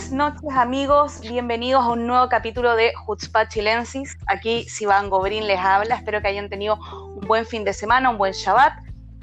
[0.00, 4.16] Buenas noches amigos, bienvenidos a un nuevo capítulo de Hutzpah Chilensis.
[4.28, 6.78] Aquí Sivan Gobrín les habla, espero que hayan tenido
[7.14, 8.72] un buen fin de semana, un buen Shabbat.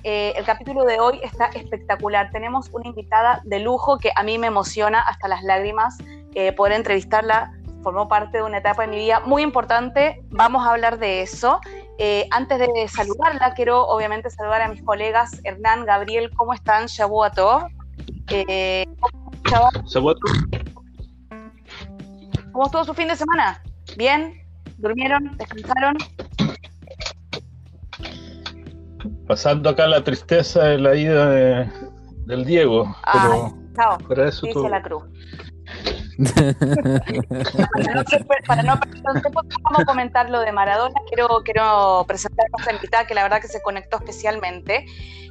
[0.03, 4.37] Eh, el capítulo de hoy está espectacular, tenemos una invitada de lujo que a mí
[4.37, 5.97] me emociona hasta las lágrimas
[6.35, 10.71] eh, poder entrevistarla, formó parte de una etapa de mi vida muy importante, vamos a
[10.71, 11.59] hablar de eso.
[11.97, 16.85] Eh, antes de saludarla, quiero obviamente saludar a mis colegas Hernán, Gabriel, ¿cómo están?
[16.85, 17.63] Shabuatov.
[22.51, 23.61] ¿Cómo estuvo su fin de semana?
[23.97, 24.33] ¿Bien?
[24.77, 25.37] ¿Durmieron?
[25.37, 25.95] ¿Descansaron?
[29.27, 31.29] Pasando acá la tristeza de la ida
[32.25, 32.95] del Diego.
[33.03, 33.41] Ay,
[33.75, 33.97] chao.
[34.07, 34.69] para eso Dice todo.
[34.69, 35.03] la cruz.
[36.17, 38.03] para no,
[38.47, 40.95] para no perder tiempo, vamos a comentar lo de Maradona.
[41.07, 44.85] Quiero, quiero presentar a nuestra invitada que la verdad que se conectó especialmente.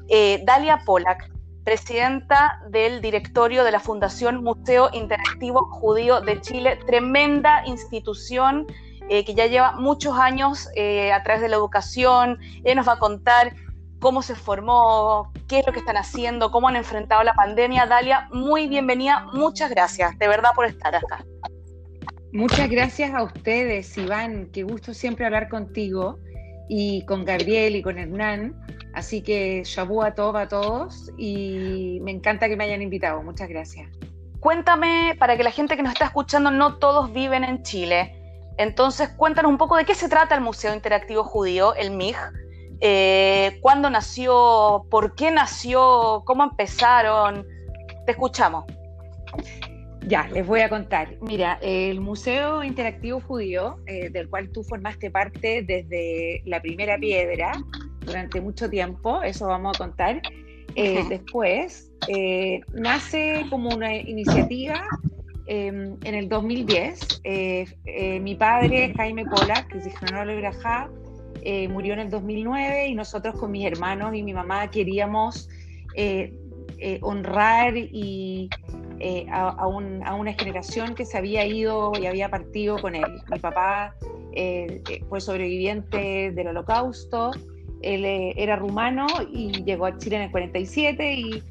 [0.09, 1.29] Eh, Dalia Polak,
[1.67, 8.69] presidenta del directorio de la Fundación Museo Interactivo Judío de Chile, tremenda institución
[9.09, 12.39] eh, que ya lleva muchos años eh, a través de la educación.
[12.63, 13.57] Ella nos va a contar
[13.99, 17.87] cómo se formó, qué es lo que están haciendo, cómo han enfrentado la pandemia.
[17.87, 21.25] Dalia, muy bienvenida, muchas gracias, de verdad, por estar acá.
[22.33, 24.51] Muchas gracias a ustedes, Iván.
[24.53, 26.21] Qué gusto siempre hablar contigo
[26.69, 28.55] y con Gabriel y con Hernán.
[28.95, 33.23] Así que Shabu a todos, a todos y me encanta que me hayan invitado.
[33.23, 33.89] Muchas gracias.
[34.41, 38.15] Cuéntame, para que la gente que nos está escuchando, no todos viven en Chile.
[38.59, 42.17] Entonces, cuéntanos un poco de qué se trata el Museo Interactivo Judío, el MIG.
[42.81, 44.87] Eh, ¿Cuándo nació?
[44.91, 46.23] ¿Por qué nació?
[46.25, 47.47] ¿Cómo empezaron?
[48.05, 48.65] Te escuchamos.
[50.07, 51.17] Ya, les voy a contar.
[51.21, 57.53] Mira, el Museo Interactivo Judío, eh, del cual tú formaste parte desde la primera piedra
[58.01, 60.23] durante mucho tiempo, eso vamos a contar.
[60.77, 61.03] Eh.
[61.09, 64.87] Después, eh, nace como una iniciativa
[65.49, 65.67] eh,
[66.03, 67.23] en el 2010.
[67.25, 70.89] Eh, eh, mi padre, Jaime Polak, que es de Brajá,
[71.71, 75.49] murió en el 2009 y nosotros con mis hermanos y mi mamá queríamos
[75.95, 76.33] eh,
[76.79, 78.49] eh, honrar y
[78.99, 82.95] eh, a, a un- a una generación que se había ido y había partido con
[82.95, 83.05] él.
[83.31, 83.95] Mi papá
[84.33, 87.33] eh, eh, fue sobreviviente del holocausto,
[87.83, 88.05] él
[88.37, 91.43] era rumano y llegó a Chile en el 47 y,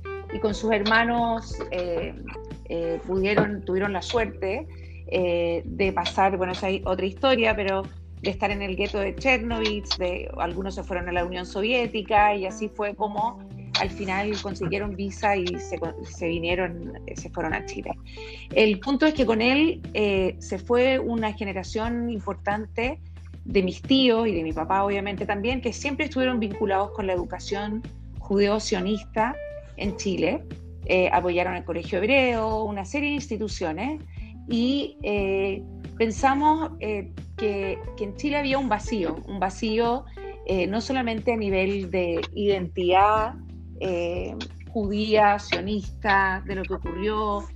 [0.41, 1.57] con sus hermanos
[3.07, 4.68] pudieron, tuvieron la suerte
[5.07, 7.84] de pasar, bueno, esa es otra historia, pero
[8.22, 12.36] de estar en el gueto de Chernobyl, de, algunos se fueron a la Unión Soviética
[12.36, 13.40] y así fue como
[13.80, 17.91] al final consiguieron visa y se, se vinieron, se fueron a Chile.
[18.53, 23.00] El punto es que con él eh, se fue una generación importante
[23.44, 27.13] de mis tíos y de mi papá obviamente también, que siempre estuvieron vinculados con la
[27.13, 27.84] educación
[28.19, 29.36] judeo-sionista
[29.78, 30.44] en Chile.
[30.86, 34.02] Eh, apoyaron el Colegio Hebreo, una serie de instituciones
[34.47, 35.63] y eh,
[35.97, 40.06] pensamos eh, que, que en Chile había un vacío, un vacío
[40.47, 43.34] eh, no solamente a nivel de identidad
[43.80, 44.36] eh,
[44.69, 47.47] judía, sionista, de lo que ocurrió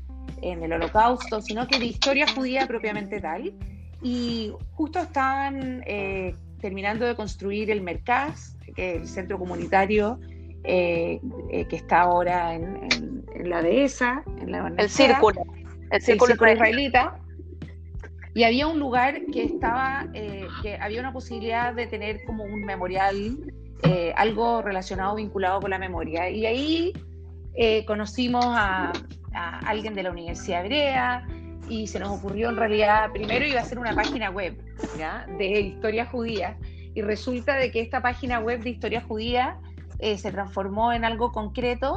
[0.41, 3.53] en el holocausto, sino que de historia judía propiamente tal.
[4.01, 10.19] Y justo estaban eh, terminando de construir el Mercaz, que es el centro comunitario
[10.63, 11.19] eh,
[11.51, 15.41] eh, que está ahora en, en- en la dehesa, en la El círculo.
[15.43, 16.85] El el círculo, círculo israelí.
[16.87, 17.19] israelita.
[18.33, 23.37] Y había un lugar que estaba, que había una posibilidad de tener como un memorial,
[23.83, 26.29] eh, algo relacionado, vinculado con la memoria.
[26.29, 26.93] Y ahí
[27.55, 28.91] eh, conocimos a,
[29.33, 31.27] a alguien de la Universidad Hebrea
[31.69, 34.57] y se nos ocurrió en realidad, primero iba a ser una página web
[34.97, 35.25] ¿ya?
[35.37, 36.57] de historia judía.
[36.95, 39.59] Y resulta de que esta página web de historia judía
[39.99, 41.95] eh, se transformó en algo concreto,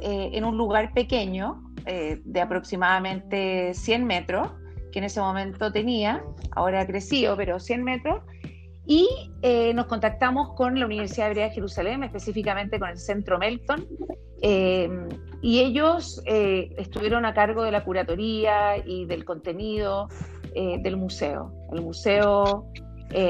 [0.00, 4.48] eh, en un lugar pequeño, eh, de aproximadamente 100 metros,
[4.92, 6.22] que en ese momento tenía,
[6.52, 8.22] ahora ha crecido, pero 100 metros,
[8.88, 9.06] y
[9.42, 13.86] eh, nos contactamos con la Universidad Hebrea de Jerusalén, específicamente con el Centro Melton,
[14.40, 14.88] eh,
[15.42, 20.08] y ellos eh, estuvieron a cargo de la curatoría y del contenido
[20.54, 21.52] del museo.
[21.70, 22.66] El museo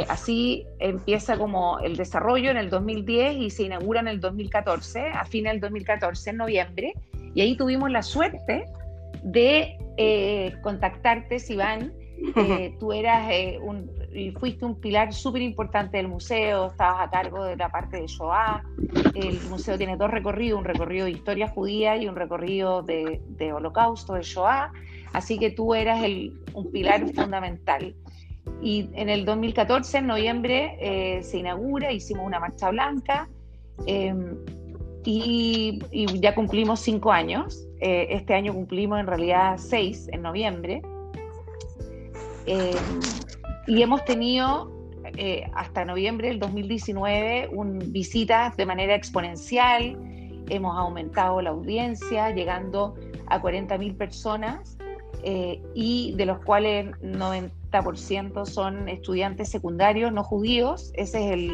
[0.09, 5.27] así empieza como el desarrollo en el 2010 y se inaugura en el 2014, a
[5.27, 6.95] fines del 2014, en noviembre,
[7.35, 8.65] y ahí tuvimos la suerte
[9.25, 9.77] de
[10.63, 11.93] contactarte, Sivan.
[12.37, 13.31] Eh, tú eras
[13.63, 13.91] un,
[14.39, 18.63] fuiste un pilar súper importante del museo, estabas a cargo de la parte de Shoah.
[19.15, 23.21] El museo tiene dos recorridos, un recorrido de historia judía y un recorrido de,
[23.53, 24.73] holocausto, de Shoah.
[25.13, 27.95] Así que tú eras el, un pilar fundamental.
[28.63, 33.29] Y en el 2014, en noviembre, eh, se inaugura, hicimos una marcha blanca
[33.87, 34.37] em,
[35.05, 35.81] y,
[36.21, 37.67] ya cumplimos cinco años.
[37.81, 40.83] Eh, este año cumplimos en realidad seis, en noviembre.
[43.69, 44.73] Y hemos tenido
[45.19, 49.97] eh, hasta noviembre del 2019 un, visitas de manera exponencial.
[50.49, 52.95] Hemos aumentado la audiencia, llegando
[53.27, 54.79] a 40.000 personas.
[55.75, 57.83] y de los cuales 90
[58.47, 60.91] son estudiantes secundarios no judíos.
[60.95, 61.53] Ese es el,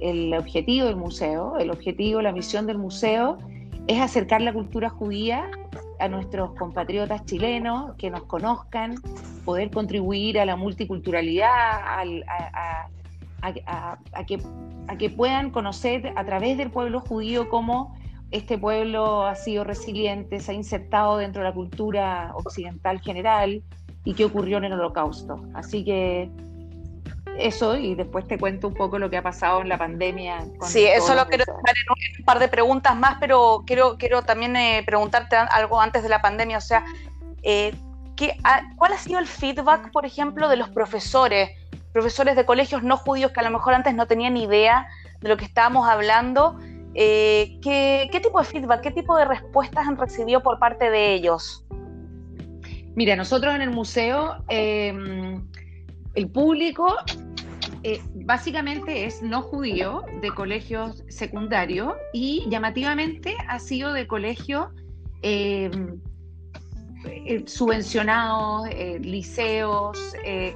[0.00, 1.58] el objetivo del museo.
[1.58, 3.36] El objetivo, la misión del museo
[3.86, 5.50] es acercar la cultura judía
[6.00, 8.94] a nuestros compatriotas chilenos, que nos conozcan,
[9.44, 11.48] poder contribuir a la multiculturalidad,
[13.42, 13.54] a,
[14.26, 14.40] que,
[14.88, 17.96] a que puedan conocer a través del pueblo judío cómo
[18.30, 23.62] este pueblo ha sido resiliente, se ha insertado dentro de la cultura occidental general,
[24.04, 25.44] y qué ocurrió en el holocausto.
[25.54, 26.30] Así que
[27.40, 30.44] eso y después te cuento un poco lo que ha pasado en la pandemia.
[30.62, 34.56] sí, eso lo quiero dejar en un par de preguntas más, pero quiero, quiero también
[34.56, 36.84] eh, preguntarte algo antes de la pandemia, o sea,
[37.42, 37.74] eh,
[38.16, 38.36] ¿qué,
[38.76, 41.50] ¿cuál ha sido el feedback, por ejemplo, de los profesores,
[41.92, 44.88] profesores de colegios no judíos que a lo mejor antes no tenían idea
[45.20, 46.58] de lo que estábamos hablando?
[46.94, 51.14] Eh, ¿qué, ¿Qué tipo de feedback, qué tipo de respuestas han recibido por parte de
[51.14, 51.64] ellos?
[52.96, 55.42] Mira, nosotros en el museo, em,
[56.14, 56.96] el público
[57.82, 64.68] eh, básicamente es no judío de colegios secundarios y llamativamente ha sido de colegios
[65.22, 65.98] em,
[67.06, 69.98] eh, subvencionados, eh, liceos,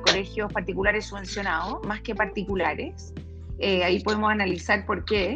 [0.05, 3.15] colegios particulares subvencionados, más que particulares.
[3.61, 5.35] ahí podemos analizar por qué.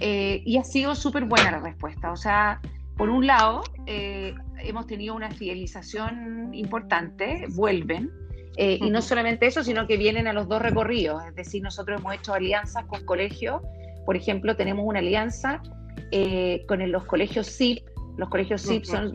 [0.00, 2.12] y ha sido súper buena la respuesta.
[2.12, 2.60] O sea,
[2.96, 8.10] por un lado, hemos tenido una fidelización importante, vuelven.
[8.60, 11.24] Eh, y no solamente eso, sino que vienen a los dos recorridos.
[11.24, 13.62] Es decir, nosotros hemos hecho alianzas con colegios.
[14.04, 15.62] Por ejemplo, tenemos una alianza
[16.10, 17.86] eh, con los colegios SIP.
[18.16, 19.12] Los colegios SIP son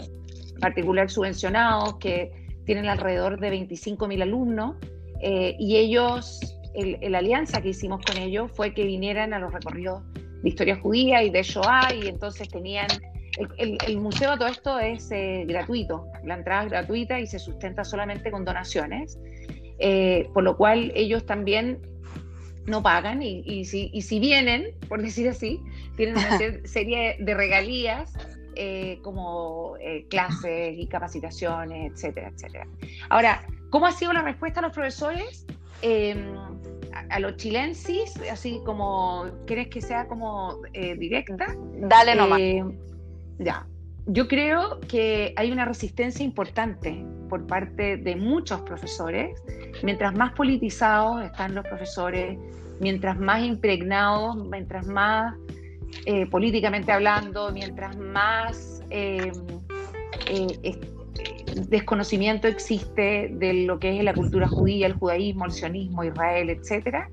[0.61, 2.31] particular subvencionados que
[2.65, 4.77] tienen alrededor de 25.000 alumnos.
[5.21, 6.39] Eh, y ellos,
[7.01, 10.03] la alianza que hicimos con ellos fue que vinieran a los recorridos
[10.41, 12.87] de historia judía y de Shoah, y entonces tenían
[13.37, 17.83] el, museo a todo esto es eh, gratuito, la entrada es gratuita y se sustenta
[17.83, 19.19] solamente con donaciones,
[19.79, 21.81] eh, por lo cual ellos también
[22.65, 25.59] no pagan y, si, y, si, vienen, por decir así,
[25.97, 28.13] tienen una serie de regalías
[28.55, 29.75] eh, como
[30.09, 32.67] clases y capacitaciones, etcétera, etcétera.
[33.09, 35.45] Ahora, ¿cómo ha sido la respuesta a los profesores?
[35.81, 36.37] Em,
[37.09, 41.47] a, los chilensis, así como, ¿quieres que sea como directa?
[41.73, 42.39] Dale nomás.
[43.39, 43.65] Ya,
[44.05, 49.41] yo creo que hay una resistencia importante por parte de muchos profesores.
[49.81, 52.37] Mientras más politizados están los profesores,
[52.79, 55.35] mientras más impregnados, mientras más
[56.05, 59.31] eh, políticamente hablando, mientras más eh,
[60.29, 60.79] eh,
[61.69, 67.07] desconocimiento existe de lo que es la cultura judía, el judaísmo, el sionismo, Israel, etc.,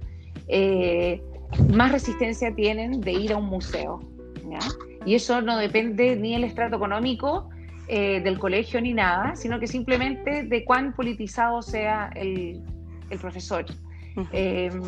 [1.72, 4.00] más resistencia tienen de ir a un museo.
[5.04, 7.50] Y eso no depende ni del estrato económico
[7.88, 12.62] eh, del colegio ni nada, sino que simplemente de cuán politizado sea el,
[13.20, 13.64] profesor.
[14.32, 14.80] Em,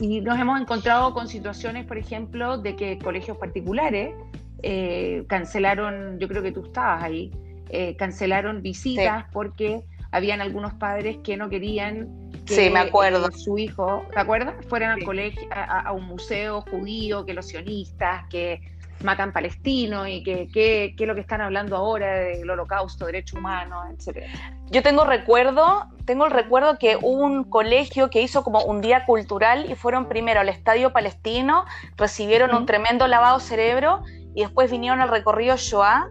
[0.00, 4.14] y nos hemos encontrado con situaciones, por ejemplo, de que colegios particulares
[4.62, 7.30] eh, cancelaron, yo creo que tú estabas ahí,
[7.70, 13.30] eh, cancelaron visitas porque habían algunos padres que no querían que me acuerdo.
[13.30, 14.54] su hijo, ¿te acuerdas?
[14.68, 18.60] Fueran al colegio, a, un museo judío, que los sionistas, que
[19.02, 24.26] matan palestinos y que, es lo que están hablando ahora del holocausto, derechos humanos, etc.
[24.70, 29.04] Yo tengo recuerdo, tengo el recuerdo que hubo un colegio que hizo como un día
[29.06, 31.64] cultural y fueron primero al estadio palestino,
[31.96, 34.02] recibieron un tremendo lavado cerebro
[34.34, 36.10] y después vinieron al recorrido Shoah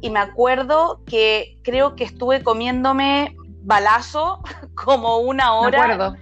[0.00, 4.42] y me acuerdo que creo que estuve comiéndome balazo
[4.74, 6.16] como una hora.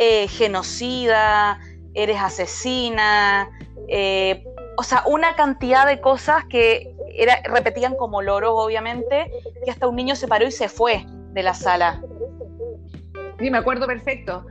[0.00, 1.58] Eh, genocida,
[1.92, 3.50] eres asesina,
[3.88, 4.44] eh,
[4.78, 6.94] o sea, una cantidad de cosas que
[7.52, 9.28] repetían como loros, obviamente,
[9.64, 12.00] que hasta un niño se paró y se fue de la sala.
[13.40, 14.46] Sí, me acuerdo perfecto.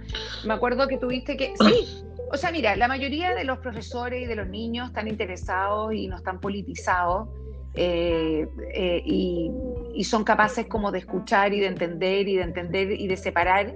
[0.45, 1.53] Me acuerdo que tuviste que...
[1.57, 5.93] Sí, o sea, mira, la mayoría de los profesores y de los niños están interesados
[5.93, 7.29] y no están politizados.
[7.75, 13.07] Eh, eh, y son capaces como de escuchar y de entender y de entender y
[13.07, 13.73] de separar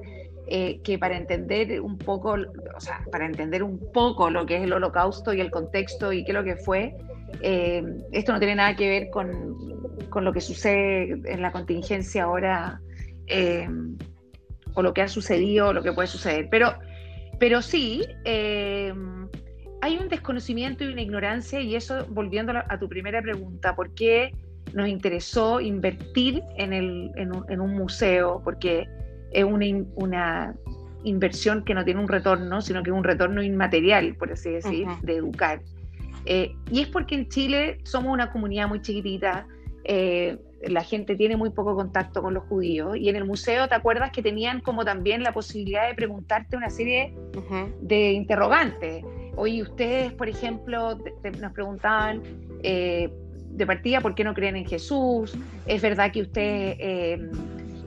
[0.48, 2.36] eh, que para entender un poco,
[2.75, 6.24] o sea, para entender un poco lo que es el holocausto y el contexto y
[6.24, 6.95] qué es lo que fue,
[7.41, 9.55] eh, esto no tiene nada que ver con,
[10.10, 12.81] con, lo que sucede en la contingencia ahora
[13.27, 13.69] eh,
[14.74, 16.50] o lo que ha sucedido o lo que puede suceder.
[16.50, 16.74] Pero,
[17.39, 23.75] pero sí, hay un desconocimiento y una ignorancia y eso, volviendo a tu primera pregunta,
[23.75, 24.33] ¿por qué
[24.74, 28.41] nos interesó invertir en, el, en, un, en un museo?
[28.43, 28.88] Porque
[29.31, 30.55] es una, una
[31.03, 34.88] inversión que no tiene un retorno, sino que es un retorno inmaterial, por así decir,
[35.01, 35.61] de educar.
[36.25, 39.47] Eh, y es porque en Chile somos una comunidad muy chiquitita,
[39.83, 43.73] eh, la gente tiene muy poco contacto con los judíos, y en el museo, ¿te
[43.73, 47.15] acuerdas que tenían como también la posibilidad de preguntarte una serie
[47.81, 49.03] de interrogantes?
[49.35, 51.00] Hoy ustedes, por ejemplo,
[51.39, 52.21] nos preguntaban
[52.61, 53.09] eh,
[53.50, 55.35] de partida por qué no creen en Jesús,
[55.65, 56.77] es verdad que ustedes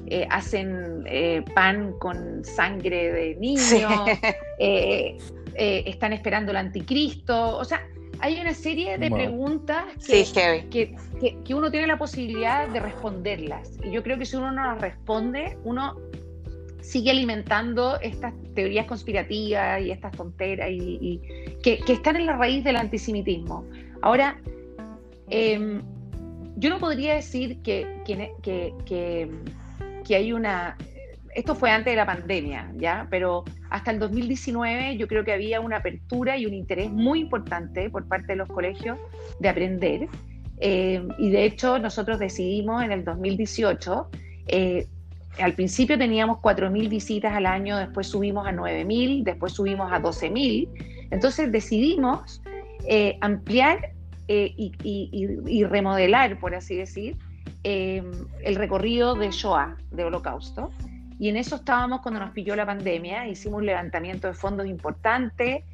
[0.06, 3.88] eh, hacen eh, pan con sangre de niño,
[4.58, 5.16] eh,
[5.54, 7.86] están esperando el anticristo, o sea,
[8.20, 10.94] hay una serie de preguntas que,
[11.44, 13.72] que, uno tiene la posibilidad de responderlas.
[13.82, 15.96] Y yo creo que si uno no las responde, uno
[16.80, 21.20] sigue alimentando estas teorías conspirativas y estas tonteras y,
[21.62, 23.64] que, están en la raíz del antisemitismo.
[24.02, 24.38] Ahora,
[25.30, 25.82] em,
[26.56, 29.30] yo no podría decir que, que
[30.04, 30.76] que hay una,
[31.34, 33.06] esto fue antes de la pandemia, ¿ya?
[33.10, 37.90] Pero hasta el 2019 yo creo que había una apertura y un interés muy importante
[37.90, 38.98] por parte de los colegios
[39.40, 40.08] de aprender.
[40.58, 44.08] Eh, y de hecho nosotros decidimos en el 2018,
[44.46, 44.86] eh,
[45.40, 51.08] al principio teníamos 4.000 visitas al año, después subimos a 9.000, después subimos a 12.000.
[51.10, 52.40] Entonces decidimos
[52.86, 53.90] eh, ampliar
[54.26, 57.18] y, y remodelar, por así decir,
[57.66, 60.70] Em, el recorrido de Shoah, de Holocausto.
[61.18, 65.64] Y en eso estábamos cuando nos pilló la pandemia, hicimos un levantamiento de fondos importante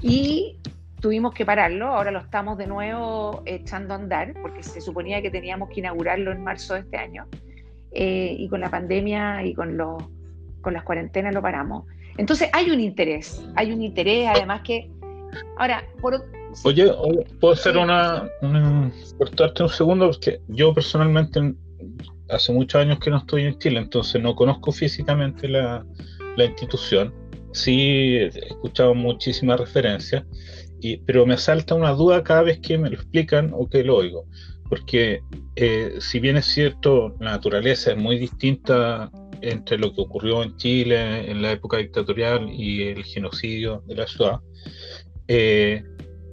[0.00, 0.58] y
[1.00, 5.30] tuvimos que pararlo, ahora lo estamos de nuevo echando a andar, porque se suponía que
[5.30, 7.26] teníamos que inaugurarlo en marzo de este año,
[7.90, 10.04] eh, y con la pandemia y con, los,
[10.60, 11.84] con las cuarentenas lo paramos.
[12.16, 14.88] Entonces hay un interés, hay un interés, además que,
[15.56, 16.22] ahora, por,
[16.64, 16.92] Oye,
[17.40, 18.28] ¿puedo hacer una,
[19.18, 20.06] cortarte un segundo?
[20.06, 21.54] Porque yo personalmente
[22.28, 25.84] hace muchos años que no estoy en Chile, entonces no conozco físicamente la,
[26.38, 27.12] institución.
[27.52, 30.24] Sí he escuchado muchísimas referencias,
[30.80, 33.96] y, pero me asalta una duda cada vez que me lo explican o que lo
[33.96, 34.24] oigo.
[34.70, 35.20] Porque
[35.56, 39.10] eh, si bien es cierto, la naturaleza es muy distinta
[39.42, 44.06] entre lo que ocurrió en Chile en la época dictatorial y el genocidio de la
[44.06, 44.40] ciudad,
[45.28, 45.82] eh,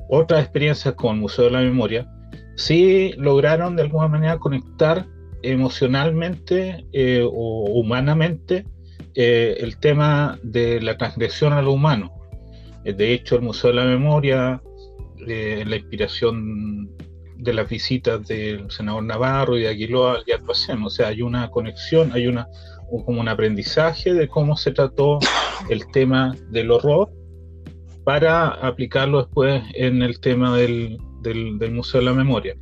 [0.09, 2.07] otras experiencias con el Museo de la Memoria,
[2.55, 5.05] sí lograron de alguna manera conectar
[5.43, 8.65] emocionalmente eh, o humanamente
[9.15, 12.11] eh, el tema de la transgresión a lo humano.
[12.83, 14.61] Eh, de hecho, el Museo de la Memoria,
[15.19, 16.89] la inspiración
[17.35, 21.49] de las visitas del senador Navarro y de Aguiloa ya pasemos, o sea, hay una
[21.49, 22.47] conexión, hay una
[23.05, 25.19] como un aprendizaje de cómo se trató
[25.69, 27.11] el tema del horror
[28.07, 32.55] para aplicarlo después en el tema del, del, Museo de la Memoria.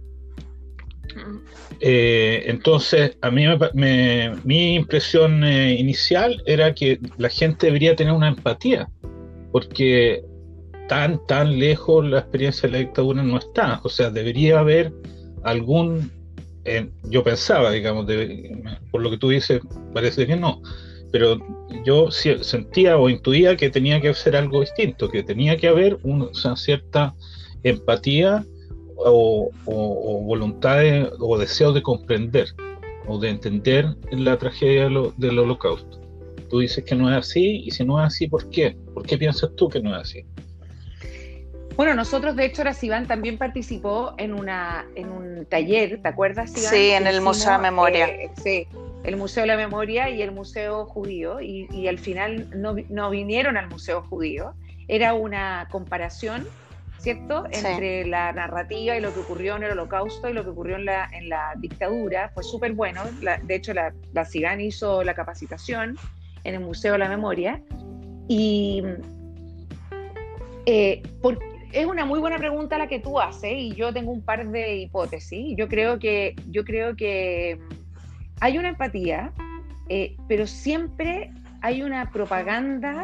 [1.80, 8.12] Eh, entonces, a mí me, mi impresión eh, inicial era que la gente debería tener
[8.12, 8.90] una empatía,
[9.52, 10.24] porque
[10.90, 13.82] tan, tan lejos la experiencia de la dictadura no está.
[13.84, 14.92] O sea, debería haber
[15.44, 16.12] algún,
[17.04, 18.08] yo pensaba, digamos,
[18.90, 19.62] por lo que tú dices,
[19.94, 20.64] parece que no,
[21.16, 21.40] pero
[21.86, 26.28] yo sentía o intuía que tenía que ser algo distinto, que tenía que haber una
[26.58, 27.16] cierta
[27.64, 28.44] empatía
[28.98, 30.84] o, voluntad
[31.22, 32.50] o deseo de comprender
[33.08, 36.02] o de entender la tragedia del holocausto.
[36.50, 38.76] Tú dices que no es así, y si no es así, ¿por qué?
[38.94, 40.26] ¿Por qué piensas tú que no es así?
[41.76, 46.52] Bueno, nosotros, de hecho, ahora Sivan también participó en, una, en un taller, ¿te acuerdas,
[46.52, 46.72] Sivan?
[46.72, 48.08] Sí, en el Museo de Memoria.
[48.08, 48.68] Eh, sí,
[49.04, 53.68] el Museo de la Memoria y el Museo Judío, y, al final no, vinieron al
[53.68, 54.54] Museo Judío.
[54.88, 56.48] Era una comparación,
[57.00, 60.78] ¿cierto?, entre la narrativa y lo que ocurrió en el Holocausto y lo que ocurrió
[60.78, 62.30] en la, en la dictadura.
[62.34, 63.02] Fue súper bueno.
[63.44, 65.98] de hecho, la, la CIGAN hizo la capacitación
[66.46, 67.62] en el Museo de la Memoria.
[68.28, 68.82] Y
[70.66, 71.04] eh,
[71.72, 74.78] es una muy buena pregunta la que tú haces y yo tengo un par de
[74.78, 75.56] hipótesis.
[75.58, 77.60] Yo creo que, yo creo que
[78.40, 79.34] hay una empatía,
[79.90, 81.32] eh, pero siempre
[81.62, 83.04] hay una propaganda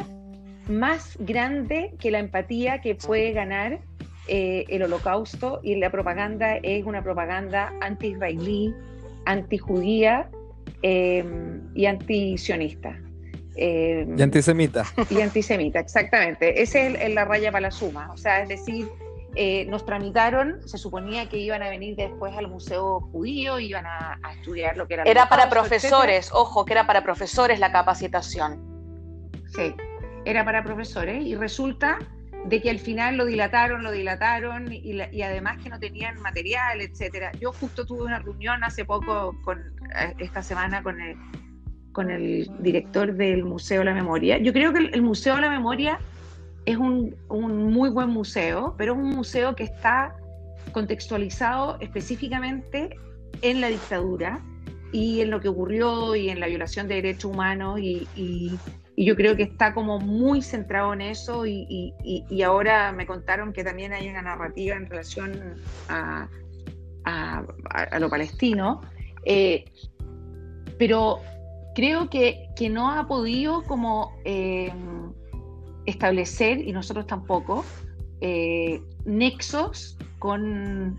[0.70, 3.80] más grande que la empatía que puede ganar
[4.28, 8.74] eh, el holocausto y la propaganda es una propaganda anti-israelí,
[9.26, 10.30] antijudía
[10.84, 11.26] eh,
[11.74, 12.98] y antisionista.
[13.56, 14.86] Eh, y antisemita.
[15.10, 16.62] Y antisemita, exactamente.
[16.62, 18.12] Esa es la raya para la suma.
[18.12, 18.88] O sea, es decir,
[19.36, 24.20] eh, nos tramitaron, se suponía que iban a venir después al Museo Judío, iban a,
[24.36, 25.04] estudiar lo que era...
[25.04, 28.60] Era para profesores, ojo, que era para profesores la capacitación.
[29.56, 29.74] Sí,
[30.26, 32.00] era para profesores y resulta
[32.46, 37.32] de que al final lo dilataron, lo dilataron y, además que no tenían material, etcétera.
[37.40, 39.60] Yo justo tuve una reunión hace poco, con,
[39.96, 41.16] eh, esta semana, con el,
[41.92, 44.38] con el director del Museo de la Memoria.
[44.38, 46.00] Yo creo que el, Museo de la Memoria
[46.66, 50.16] es un, muy buen museo, pero es un museo que está
[50.72, 52.98] contextualizado específicamente
[53.42, 54.40] en la dictadura
[54.92, 58.08] y en lo que ocurrió y en la violación de derechos humanos y,
[58.96, 61.94] y yo creo que está como muy centrado en eso y,
[62.46, 65.56] ahora me contaron que también hay una narrativa en relación
[65.90, 66.30] a,
[67.06, 68.82] a, lo palestino,
[69.26, 69.66] eh,
[70.78, 71.20] pero
[71.82, 74.72] creo que, que, no ha podido como eh,
[75.88, 77.66] establecer, y nosotros tampoco,
[78.22, 80.96] eh, nexos con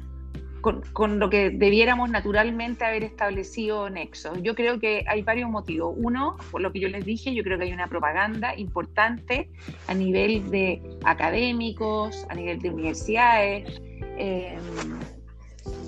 [0.92, 4.40] con, lo que debiéramos naturalmente haber establecido nexos.
[4.42, 5.94] Yo creo que hay varios motivos.
[5.96, 9.50] Uno, por lo que yo les dije, yo creo que hay una propaganda importante
[9.88, 13.82] a nivel de académicos, a nivel de universidades,
[14.16, 14.60] em,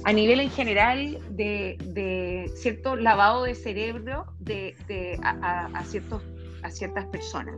[0.05, 4.75] a nivel en general de, cierto lavado de cerebro de,
[5.23, 6.23] a, ciertos,
[6.63, 7.55] a ciertas personas.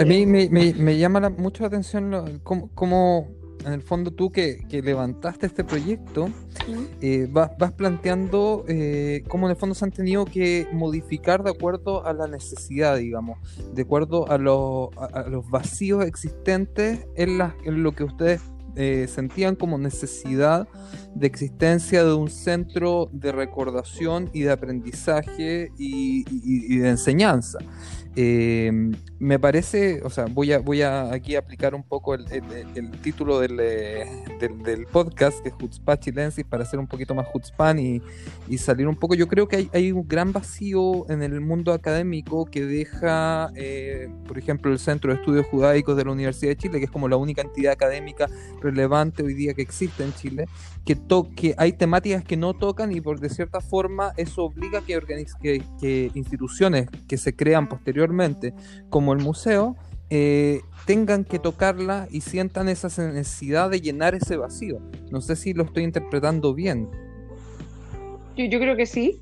[0.00, 3.28] A mí me, llama mucho la atención cómo
[3.64, 6.28] en el fondo tú que, levantaste este proyecto,
[7.00, 12.06] eh, vas, planteando eh, cómo en el fondo se han tenido que modificar de acuerdo
[12.06, 13.38] a la necesidad, digamos,
[13.72, 18.42] de acuerdo a, los vacíos existentes en, en lo que ustedes
[18.76, 20.68] eh, sentían como necesidad
[21.14, 27.58] de existencia de un centro de recordación y de aprendizaje y de enseñanza.
[28.16, 28.70] Eh,
[29.24, 32.26] me parece, o sea, voy a, voy a aquí aplicar un poco el,
[33.02, 34.06] título eh,
[34.38, 38.02] del, del, podcast, que es Hutzpah Chilensis, para hacer un poquito más Hutzpan y,
[38.50, 39.14] y, salir un poco.
[39.14, 44.10] Yo creo que hay, hay, un gran vacío en el mundo académico que deja, eh,
[44.28, 47.08] por ejemplo, el Centro de Estudios Judaicos de la Universidad de Chile, que es como
[47.08, 48.28] la única entidad académica
[48.60, 50.44] relevante hoy día que existe en Chile,
[50.84, 50.98] que,
[51.34, 55.00] que hay temáticas que no tocan y por de cierta forma eso obliga que,
[55.40, 58.52] que, que instituciones que se crean posteriormente
[58.90, 59.76] como el museo,
[60.10, 64.80] eh, tengan que tocarla y sientan esa necesidad de llenar ese vacío.
[65.10, 66.88] No sé si lo estoy interpretando bien.
[68.36, 69.20] Yo, creo que sí.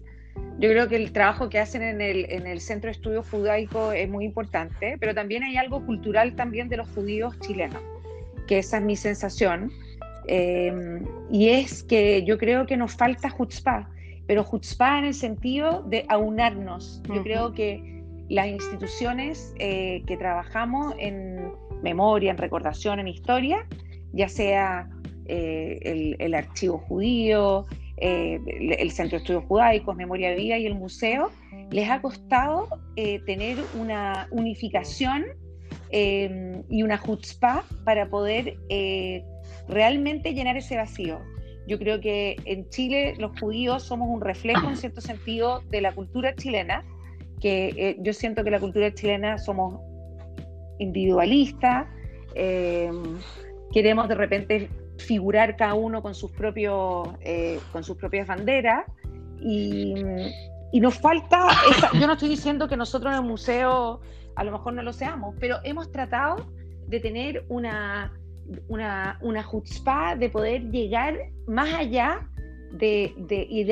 [0.58, 3.92] Yo creo que el trabajo que hacen en el, en el Centro de Estudios Judaico
[3.92, 7.80] es muy importante, pero también hay algo cultural también de los judíos chilenos,
[8.46, 9.70] que esa es mi sensación.
[10.26, 13.88] Em, y es que yo creo que nos falta chutzpah,
[14.26, 17.02] pero chutzpah en el sentido de aunarnos.
[17.08, 18.01] Yo creo que
[18.32, 23.66] las instituciones eh, que trabajamos en memoria, en recordación, en historia,
[24.14, 24.88] ya sea
[25.26, 27.66] eh, el, archivo judío,
[27.98, 28.40] eh,
[28.78, 31.30] el Centro de Estudios Judaicos, Memoria Viva y el museo,
[31.70, 32.68] les ha costado
[33.26, 35.26] tener una unificación
[35.90, 38.56] y una chutzpah para poder
[39.68, 41.20] realmente llenar ese vacío.
[41.66, 45.92] Yo creo que en Chile los judíos somos un reflejo, en cierto sentido, de la
[45.92, 46.82] cultura chilena,
[47.42, 49.80] que eh, yo siento que la cultura chilena somos
[50.78, 51.88] individualistas,
[52.34, 53.18] em,
[53.72, 58.84] queremos de repente figurar cada uno con sus propios eh, con sus propias banderas
[59.40, 59.94] y,
[60.80, 61.48] nos falta
[62.00, 64.00] yo no estoy diciendo que nosotros en el museo
[64.36, 66.46] a lo mejor no lo seamos pero hemos tratado
[66.86, 68.12] de tener una
[68.68, 69.46] una, una
[70.16, 72.26] de poder llegar más allá
[72.72, 73.14] de,
[73.48, 73.64] y,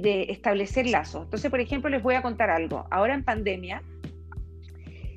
[0.00, 1.24] de, establecer lazos.
[1.24, 2.86] Entonces, por ejemplo, les voy a contar algo.
[2.90, 3.82] Ahora en pandemia,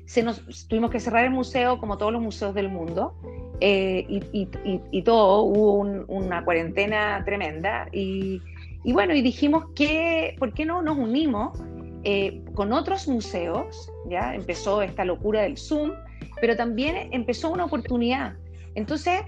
[0.04, 3.14] se nos, tuvimos que cerrar el museo como todos los museos del mundo
[3.60, 5.74] eh, y, todo, hubo
[6.08, 8.40] una cuarentena tremenda y,
[8.84, 11.58] bueno, y dijimos que, ¿por qué no nos unimos
[12.04, 13.90] eh, con otros museos?
[14.08, 15.92] Ya empezó esta locura del Zoom,
[16.40, 18.34] pero también empezó una oportunidad.
[18.74, 19.22] Entonces,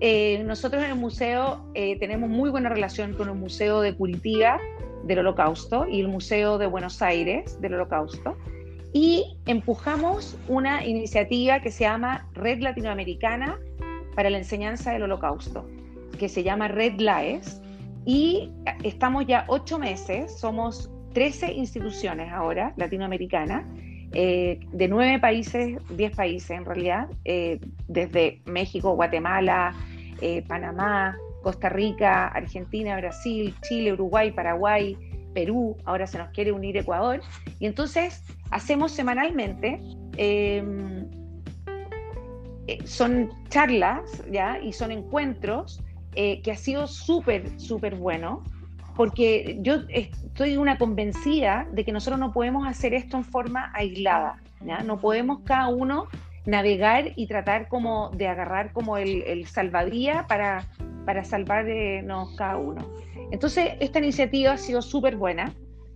[0.00, 4.58] eh, nosotros en el museo eh, tenemos muy buena relación con el Museo de Curitiba
[5.04, 8.36] del Holocausto y el Museo de Buenos Aires del Holocausto.
[8.92, 13.58] Y empujamos una iniciativa que se llama Red Latinoamericana
[14.14, 15.66] para la Enseñanza del Holocausto,
[16.18, 17.60] que se llama Red LAES.
[18.06, 18.50] Y
[18.82, 23.64] estamos ya ocho meses, somos 13 instituciones ahora latinoamericanas
[24.14, 27.08] eh, de nueve países, diez países en realidad,
[27.88, 29.74] desde México, Guatemala,
[30.20, 34.96] eh, Panamá, Costa Rica, Argentina, Brasil, Chile, Uruguay, Paraguay,
[35.34, 37.20] Perú, ahora se nos quiere unir Ecuador.
[37.58, 39.80] Y entonces hacemos semanalmente,
[40.16, 41.10] em,
[42.66, 44.58] eh, son charlas, ¿ya?
[44.60, 45.82] Y son encuentros
[46.14, 48.44] eh, que ha sido súper, súper bueno,
[48.96, 54.40] porque yo estoy una convencida de que nosotros no podemos hacer esto en forma aislada.
[54.84, 56.06] No podemos cada uno
[56.46, 59.46] navegar y tratar como de agarrar como el, el
[60.28, 60.66] para,
[61.04, 62.86] para salvarnos cada uno.
[63.30, 65.52] Entonces, esta iniciativa ha sido súper buena.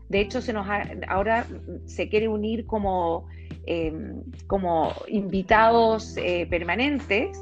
[0.08, 0.66] De hecho, se nos
[1.08, 1.46] ahora
[1.84, 3.26] se quiere unir como,
[3.66, 7.38] em, como invitados eh, permanentes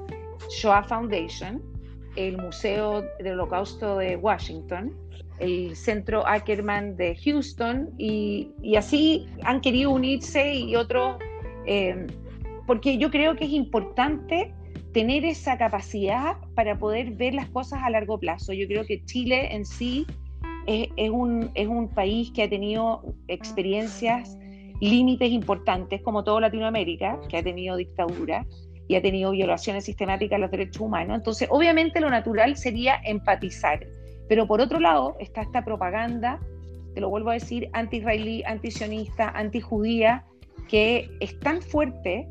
[0.51, 1.63] Shoah Foundation,
[2.17, 4.95] el Museo del Holocausto de Washington,
[5.39, 11.17] el Centro Ackerman de Houston, y, y así han querido unirse y otros
[11.67, 12.07] em,
[12.67, 14.53] porque yo creo que es importante
[14.93, 18.53] tener esa capacidad para poder ver las cosas a largo plazo.
[18.53, 20.07] Yo creo que Chile en sí
[20.67, 24.37] es, un, es un país que ha tenido experiencias,
[24.81, 28.47] límites importantes, como todo Latinoamérica, que ha tenido dictadura
[28.89, 31.17] y ha tenido violaciones sistemáticas de los derechos humanos.
[31.17, 33.87] Entonces, obviamente lo natural sería empatizar.
[34.29, 36.41] Pero por otro lado está esta propaganda,
[36.95, 40.25] te lo vuelvo a decir, anti-israelí, anti-sionista, anti-judía,
[40.69, 42.27] que es tan fuerte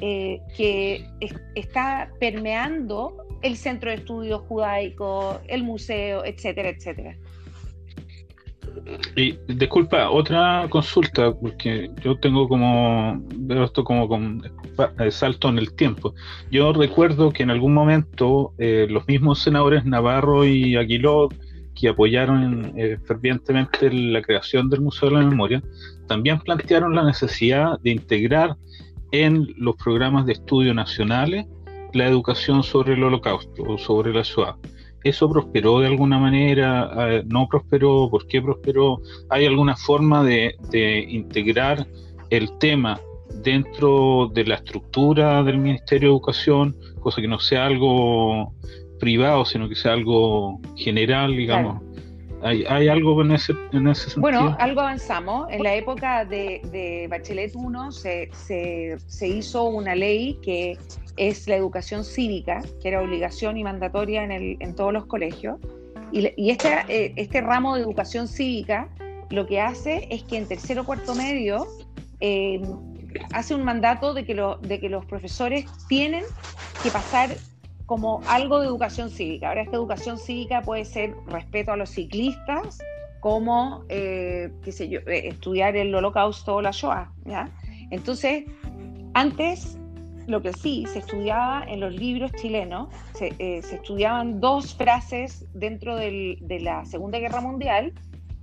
[0.00, 1.04] eh, que
[1.54, 7.16] está permeando el centro de estudios judaico, el museo, etcétera, etcétera.
[9.16, 14.42] Y disculpa, otra consulta, porque yo tengo como, veo esto como con
[14.98, 16.14] eh, salto en el tiempo.
[16.50, 21.28] Yo recuerdo que en algún momento eh, los mismos senadores Navarro y Aguiló,
[21.74, 25.62] que apoyaron fervientemente la creación del Museo de la Memoria,
[26.08, 28.56] también plantearon la necesidad de integrar
[29.12, 31.46] en los programas de estudio nacionales
[31.92, 34.56] la educación sobre el holocausto o sobre la Shoah.
[35.04, 36.90] ¿Eso prosperó de alguna manera?
[36.92, 38.08] Ah, ¿No prosperó?
[38.10, 39.00] ¿Por qué prosperó?
[39.30, 40.56] ¿Hay alguna forma de,
[41.08, 41.86] integrar
[42.30, 43.00] el tema
[43.42, 48.54] dentro de la estructura del Ministerio de Educación, cosa que no sea algo
[48.98, 51.87] privado, sino que sea algo general, digamos?
[52.42, 54.20] ¿Hay, algo en ese, en ese sentido?
[54.20, 55.48] Bueno, algo avanzamos.
[55.50, 60.78] En la época de, Bachelet 1 se, se, hizo una ley que
[61.16, 65.58] es la educación cívica, que era obligación y mandatoria en, el, en todos los colegios.
[66.12, 68.88] Y, y este, este ramo de educación cívica
[69.30, 71.66] lo que hace es que en tercero cuarto medio
[72.20, 72.60] eh,
[73.32, 76.24] hace un mandato de que, lo, de que los profesores tienen
[76.82, 77.36] que pasar
[77.88, 79.48] como algo de educación cívica.
[79.48, 82.80] Ahora esta educación cívica puede ser respeto a los ciclistas,
[83.20, 87.48] como, eh, qué sé yo, eh, estudiar el holocausto o la Shoah, ¿ya?
[87.90, 88.44] Entonces,
[89.14, 89.78] antes
[90.26, 95.96] lo que sí se estudiaba en los libros chilenos, se, eh, estudiaban dos frases dentro
[95.96, 97.94] de la Segunda Guerra Mundial,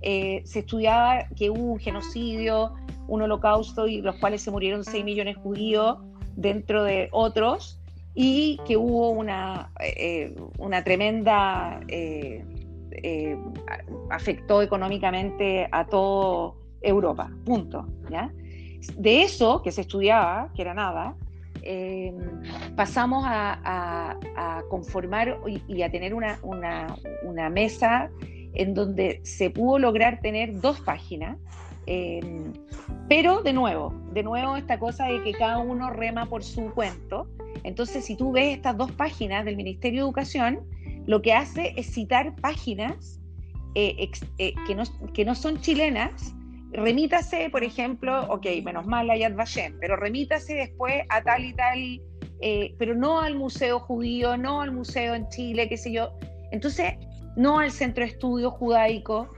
[0.02, 2.74] se estudiaba que hubo un genocidio,
[3.06, 5.98] un holocausto y los cuales se murieron 6 millones de judíos
[6.34, 7.80] dentro de otros,
[8.18, 12.42] y que hubo una, eh, una tremenda, eh,
[12.90, 13.36] eh,
[14.10, 17.86] afectó económicamente a toda Europa, punto.
[18.96, 21.14] De eso que se estudiaba, que era nada,
[22.74, 24.16] pasamos a,
[24.70, 28.08] conformar y, a tener una, una, mesa
[28.54, 31.36] en donde se pudo lograr tener dos páginas,
[33.08, 37.26] pero de nuevo, de nuevo esta cosa de que cada uno rema por su cuento,
[37.66, 40.60] entonces, si tú ves estas dos páginas del Ministerio de Educación,
[41.06, 43.20] lo que hace es citar páginas
[43.74, 46.32] eh, eh, que, no, que no son chilenas.
[46.70, 51.54] Remítase, por ejemplo, ok, menos mal a Yad Vashem, pero remítase después a tal y
[51.54, 52.00] tal,
[52.40, 56.12] eh, pero no al Museo Judío, no al Museo en Chile, qué sé yo.
[56.52, 56.92] Entonces,
[57.36, 59.28] no al Centro de Estudios Judaico.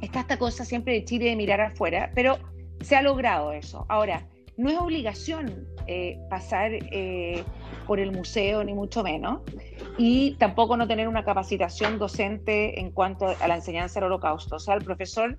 [0.00, 2.38] Está esta cosa siempre de Chile de mirar afuera, pero
[2.82, 3.84] se ha logrado eso.
[3.88, 7.44] Ahora, no es obligación eh, pasar eh,
[7.86, 9.40] por el museo, ni mucho menos,
[9.96, 14.56] y tampoco no tener una capacitación docente en cuanto a la enseñanza del holocausto.
[14.56, 15.38] O sea, el profesor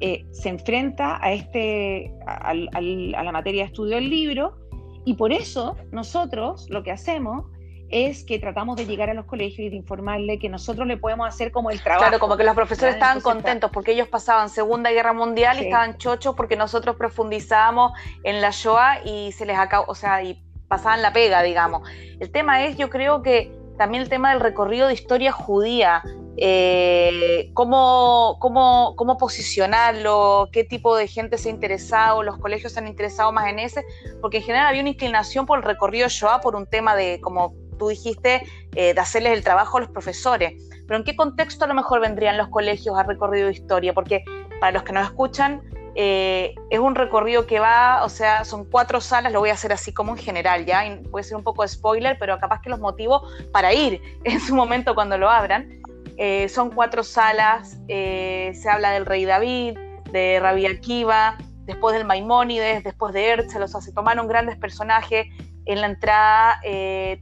[0.00, 4.58] eh, se enfrenta a, este, a, la materia de estudio del libro,
[5.04, 7.46] y por eso nosotros lo que hacemos
[7.90, 11.28] es que tratamos de llegar a los colegios y de informarle que nosotros le podemos
[11.28, 12.04] hacer como el trabajo.
[12.04, 15.98] Claro, como que los profesores estaban contentos porque ellos pasaban Segunda Guerra Mundial y estaban
[15.98, 21.02] chochos porque nosotros profundizábamos en la Shoah y se les acabó, o sea, y pasaban
[21.02, 21.88] la pega, digamos.
[22.20, 26.02] El tema es, yo creo que también el tema del recorrido de historia judía,
[26.36, 32.78] eh, cómo, cómo, cómo, posicionarlo, qué tipo de gente se ha interesado, los colegios se
[32.78, 33.84] han interesado más en ese,
[34.20, 37.54] porque en general había una inclinación por el recorrido Shoah por un tema de como
[37.80, 40.52] tú dijiste, eh, de hacerles el trabajo a los profesores.
[40.86, 43.92] Pero ¿en qué contexto a lo mejor vendrían los colegios a recorrido de historia?
[43.92, 44.22] Porque
[44.60, 45.62] para los que nos escuchan,
[45.94, 49.72] eh, es un recorrido que va, o sea, son cuatro salas, lo voy a hacer
[49.72, 53.26] así como en general, ya, puede ser un poco spoiler, pero capaz que los motivo
[53.52, 55.80] para ir en su momento cuando lo abran.
[56.16, 59.78] Eh, son cuatro salas, eh, se habla del rey David,
[60.12, 65.26] de Rabbi Akiva, después del Maimónides, después de Herzl, o sea, se tomaron grandes personajes.
[65.72, 66.60] En la entrada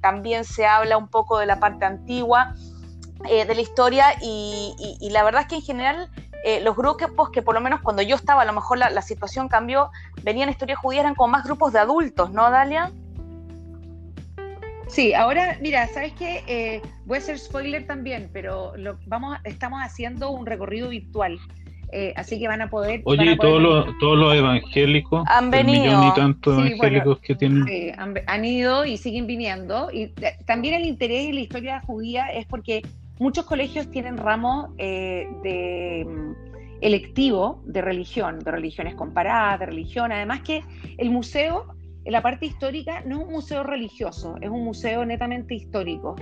[0.00, 2.54] también se habla un poco de la parte antigua
[3.22, 6.10] de la historia y la verdad es que en general
[6.44, 9.48] eh, los grupos que por lo menos cuando yo estaba, a lo mejor la, situación
[9.48, 9.90] cambió,
[10.22, 12.92] venían historias judías, eran como más grupos de adultos, ¿no, Dalia?
[14.86, 16.44] Sí, ahora, mira, ¿sabes qué?
[16.46, 21.38] Eh, voy a hacer spoiler también, pero lo, vamos, estamos haciendo un recorrido virtual.
[21.90, 23.00] Eh, así que van a poder.
[23.04, 26.06] Oye, todos, los, todos los evangélicos, han venido.
[26.06, 27.64] y tantos evangélicos que tienen.
[27.64, 27.92] Sí,
[28.26, 29.88] han, ido y siguen viniendo.
[29.92, 30.12] Y
[30.44, 32.82] también el interés en la historia judía es porque
[33.18, 36.32] muchos colegios tienen ramos eh, de mm,
[36.82, 40.12] electivo de religión, de religiones comparadas, de religión.
[40.12, 40.62] Además que
[40.98, 41.74] el museo,
[42.04, 46.16] en la parte histórica, no es un museo religioso, es un museo netamente histórico.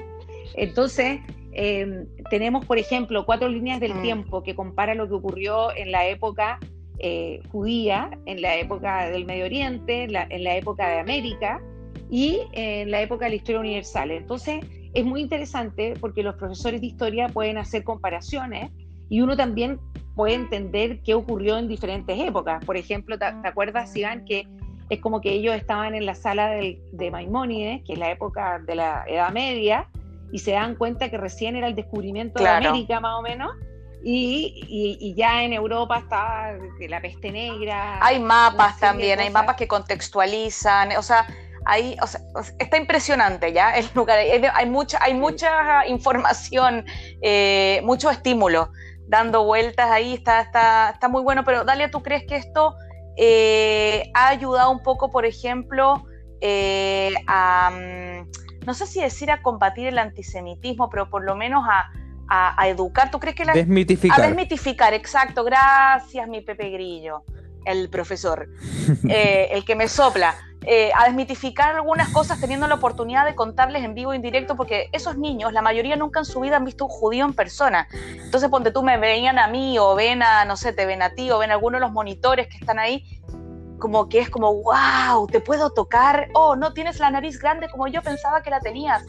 [0.55, 1.21] Entonces,
[1.57, 4.03] em, tenemos, por ejemplo, cuatro líneas del mm.
[4.03, 6.59] tiempo que compara lo que ocurrió en la época
[6.99, 11.61] eh, judía, en la época del Medio Oriente, en la época de América
[12.11, 14.11] y en la época de la historia universal.
[14.11, 14.61] Entonces,
[14.95, 18.71] es muy interesante porque los profesores de historia pueden hacer comparaciones
[19.09, 19.79] y uno también
[20.15, 22.65] puede entender qué ocurrió en diferentes épocas.
[22.65, 24.49] Por ejemplo, ¿te, acuerdas, Iván, que
[24.89, 28.75] es como que ellos estaban en la sala de Maimónides, que es la época de
[28.75, 29.89] la Edad Media,
[30.33, 33.53] y se dan cuenta que recién era el descubrimiento de América, más o menos,
[34.03, 36.53] y, ya en Europa estaba
[36.89, 37.99] la peste negra.
[38.01, 41.27] Hay mapas también, hay mapas que contextualizan, o sea,
[41.65, 42.21] ahí, o sea,
[42.59, 44.19] está impresionante ya el lugar.
[44.55, 46.85] Hay, mucha, hay mucha información,
[47.21, 48.71] eh, mucho estímulo
[49.09, 51.45] dando vueltas ahí, está, está, está muy bueno.
[51.45, 52.75] Pero Dalia, ¿tú crees que esto
[53.17, 56.05] eh, ha ayudado un poco, por ejemplo,
[56.41, 61.65] eh, a, mm, no sé si decir a combatir el antisemitismo, pero por lo menos
[61.69, 61.91] a,
[62.67, 63.11] educar?
[63.11, 63.53] ¿Tú crees que la...
[63.53, 64.21] Desmitificar.
[64.21, 65.45] A desmitificar, exacto.
[65.45, 67.23] Gracias, mi Pepe Grillo,
[67.65, 68.49] el profesor,
[69.09, 70.35] el que me sopla.
[70.69, 74.57] Eh, a desmitificar algunas cosas teniendo la oportunidad de contarles en vivo e en directo,
[74.57, 77.87] porque esos niños, la mayoría nunca en su vida han visto un judío en persona.
[78.25, 81.11] Entonces, ponte tú, me veían a mí, o ven a, no sé, te ven a
[81.11, 83.05] ti, o ven a alguno de los monitores que están ahí,
[83.79, 87.87] como que es como, wow, te puedo tocar, oh, no tienes la nariz grande como
[87.89, 89.05] yo pensaba que la tenías.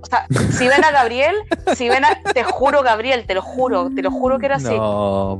[0.00, 1.34] O sea, si ven a Gabriel,
[1.74, 4.76] si ven a, te juro Gabriel, te lo juro, te lo juro que era así.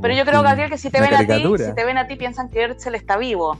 [0.01, 2.15] Pero yo creo Gabriel que si te ven a ti, si te ven a ti
[2.15, 3.57] piensan que Herzl está vivo.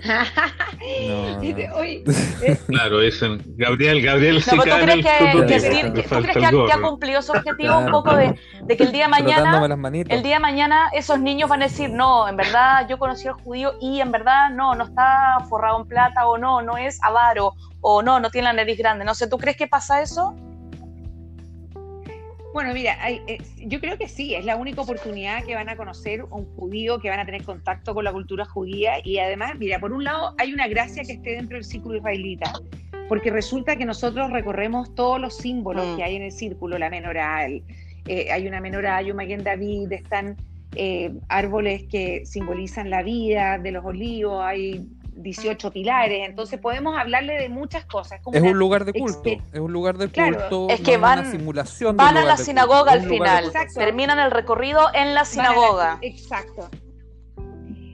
[2.66, 8.34] Claro, dicen, Gabriel, Gabriel ¿tú crees, que, ha, cumplido su objetivo un poco de,
[8.68, 9.60] que el día de mañana,
[10.08, 13.34] el día de mañana esos niños van a decir, no, en verdad yo conocí al
[13.34, 17.54] judío y en verdad no, no está forrado en plata o no, no es avaro
[17.80, 19.04] o no, no tiene la nariz grande.
[19.04, 20.34] No sé, ¿tú crees que pasa eso?
[22.52, 26.24] Bueno, mira, eh, yo creo que sí, es la única oportunidad que van a conocer
[26.24, 29.92] un judío, que van a tener contacto con la cultura judía y además, mira, por
[29.92, 32.52] un lado hay una gracia que esté dentro del círculo israelita,
[33.08, 35.96] porque resulta que nosotros recorremos todos los símbolos mm.
[35.96, 39.92] que hay en el círculo, la menorá, eh, hay una menorá, hay un Maguen David,
[39.92, 40.36] están
[40.74, 44.88] eh, árboles que simbolizan la vida de los olivos, hay
[45.22, 48.20] 18 pilares, entonces podemos hablarle de muchas cosas.
[48.32, 50.68] es un lugar de culto, es un lugar de culto.
[50.68, 55.14] Es que van, una simulación van a la sinagoga al final, terminan el recorrido en
[55.14, 55.98] la sinagoga.
[56.02, 56.68] exacto.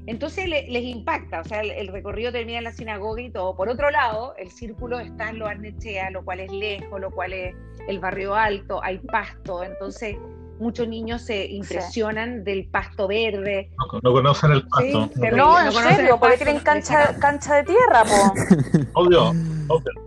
[0.06, 3.56] Entonces les impacta, o sea, el, recorrido termina en la sinagoga y todo.
[3.56, 7.32] Por otro lado, el círculo está en lo Arnechea, lo cual es lejos, lo cual
[7.32, 7.56] es
[7.88, 10.16] el barrio alto, hay pasto, entonces
[10.58, 13.70] muchos niños se impresionan del pasto verde.
[14.02, 15.10] No, conocen el pasto.
[15.32, 18.80] no, en serio, porque tienen cancha, cancha de tierra, po.
[19.00, 19.32] Obvio,
[19.68, 20.06] obvio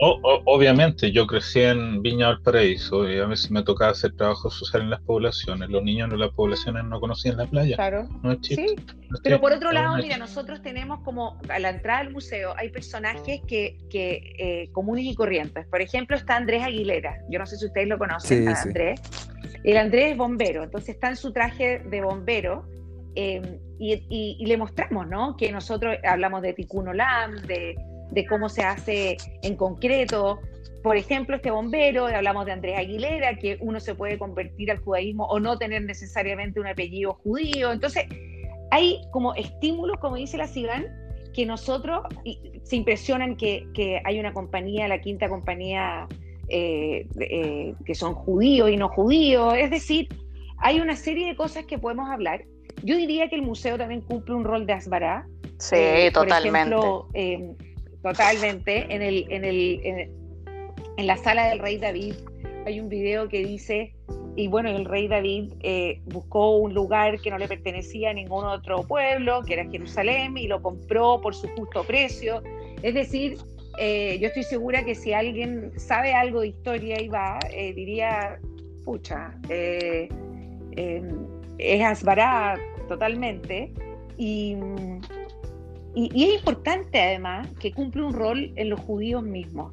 [0.00, 4.90] obviamente, yo crecí en Viña Valparaíso y a veces me tocaba hacer trabajo social en
[4.90, 5.68] las poblaciones.
[5.70, 7.76] Los niños de las poblaciones no conocían la playa.
[7.76, 8.08] Claro.
[8.22, 8.76] No es sí.
[9.22, 13.40] Pero por otro lado, mira, nosotros tenemos como a la entrada del museo hay personajes
[13.46, 15.66] que, que eh, comunes y corrientes.
[15.66, 17.16] Por ejemplo, está Andrés Aguilera.
[17.28, 19.00] Yo no sé si ustedes lo conocen, Andrés.
[19.64, 22.66] El Andrés es bombero, entonces está en su traje de bombero.
[23.14, 25.36] Eh, y, le mostramos, ¿no?
[25.36, 27.76] Que nosotros hablamos de Ticuno Lam, de,
[28.10, 30.40] de cómo se hace en concreto.
[30.82, 35.26] Por ejemplo, este bombero, hablamos de Andrés Aguilera, que uno se puede convertir al judaísmo
[35.26, 37.72] o no tener necesariamente un apellido judío.
[37.72, 38.06] Entonces,
[38.70, 40.86] hay como estímulos, como dice la Sigan,
[41.32, 42.02] que nosotros
[42.62, 46.06] se impresionan que, que, hay una compañía, la quinta compañía,
[46.48, 49.54] eh, eh, que son judíos y no judíos.
[49.56, 50.08] Es decir,
[50.58, 52.44] hay una serie de cosas que podemos hablar.
[52.82, 55.26] Yo diría que el museo también cumple un rol de asbará.
[55.58, 55.76] Sí,
[56.12, 56.76] totalmente.
[56.76, 57.56] Por ejemplo,
[58.02, 58.86] totalmente.
[58.94, 60.12] En, el, en, el, en,
[60.96, 62.14] en la sala del rey David
[62.66, 63.94] hay un video que dice
[64.38, 68.44] y bueno, el rey David eh, buscó un lugar que no le pertenecía a ningún
[68.44, 72.40] otro pueblo, que era Jerusalén, y lo compró por su justo precio.
[72.82, 73.36] Es decir,
[73.78, 78.38] eh, yo estoy segura que si alguien sabe algo de historia y va, eh, diría,
[78.84, 80.10] pucha, es
[81.84, 83.72] Asbará totalmente.
[84.16, 84.56] Y,
[85.94, 89.72] y, y, es importante además que cumple un rol en los judíos mismos.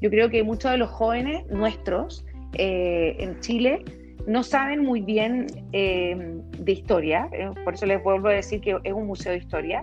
[0.00, 2.24] Yo creo que muchos de los jóvenes nuestros
[2.56, 3.84] en Chile
[4.26, 6.16] no saben muy bien eh,
[6.58, 9.82] de historia, eh, por eso les vuelvo a decir que es un museo de historia,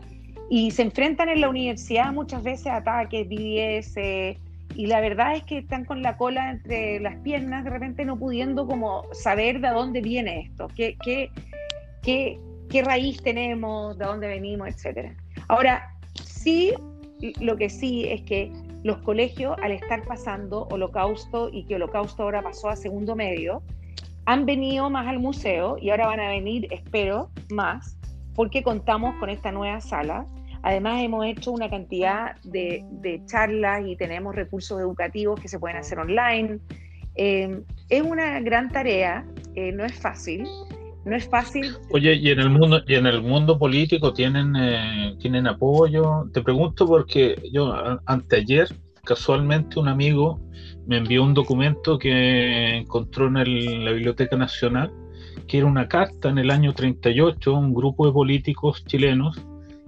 [0.54, 3.96] y se enfrentan en la universidad muchas veces a ataques, BDS,
[4.76, 8.20] y la verdad es que están con la cola entre las piernas, de repente no
[8.20, 11.32] pudiendo como saber de dónde viene esto, qué, qué,
[12.04, 12.38] qué,
[12.70, 15.14] qué raíz tenemos, de dónde venimos, etc.
[15.48, 16.74] Ahora, sí,
[17.40, 18.52] lo que sí es que
[18.84, 23.64] los colegios, al estar pasando holocausto y que holocausto ahora pasó a segundo medio,
[24.26, 27.98] han venido más al museo y ahora van a venir, espero, más,
[28.36, 30.26] porque contamos con esta nueva sala.
[30.63, 36.00] Además, hemos hecho una cantidad de, charlas y tenemos recursos educativos que se pueden hacer
[36.00, 36.60] online.
[37.15, 40.45] Eh, es una gran tarea, eh, no es fácil.
[41.04, 41.74] No es fácil.
[41.91, 46.30] Oye, y en el mundo, y en el mundo político tienen, eh, tienen apoyo.
[46.32, 47.74] Te pregunto porque yo
[48.06, 48.67] anteayer,
[49.04, 50.39] casualmente, un amigo
[50.86, 54.91] me envió un documento que encontró en, la Biblioteca Nacional,
[55.47, 59.41] que era una carta en el año 38, un grupo de políticos chilenos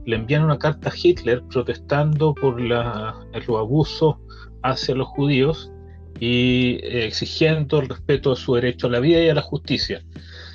[0.06, 4.16] le envían una carta a Hitler protestando por la, los abusos
[4.64, 5.72] hacia los judíos
[6.20, 10.04] y eh, exigiendo el respeto a su derecho a la vida y a la justicia.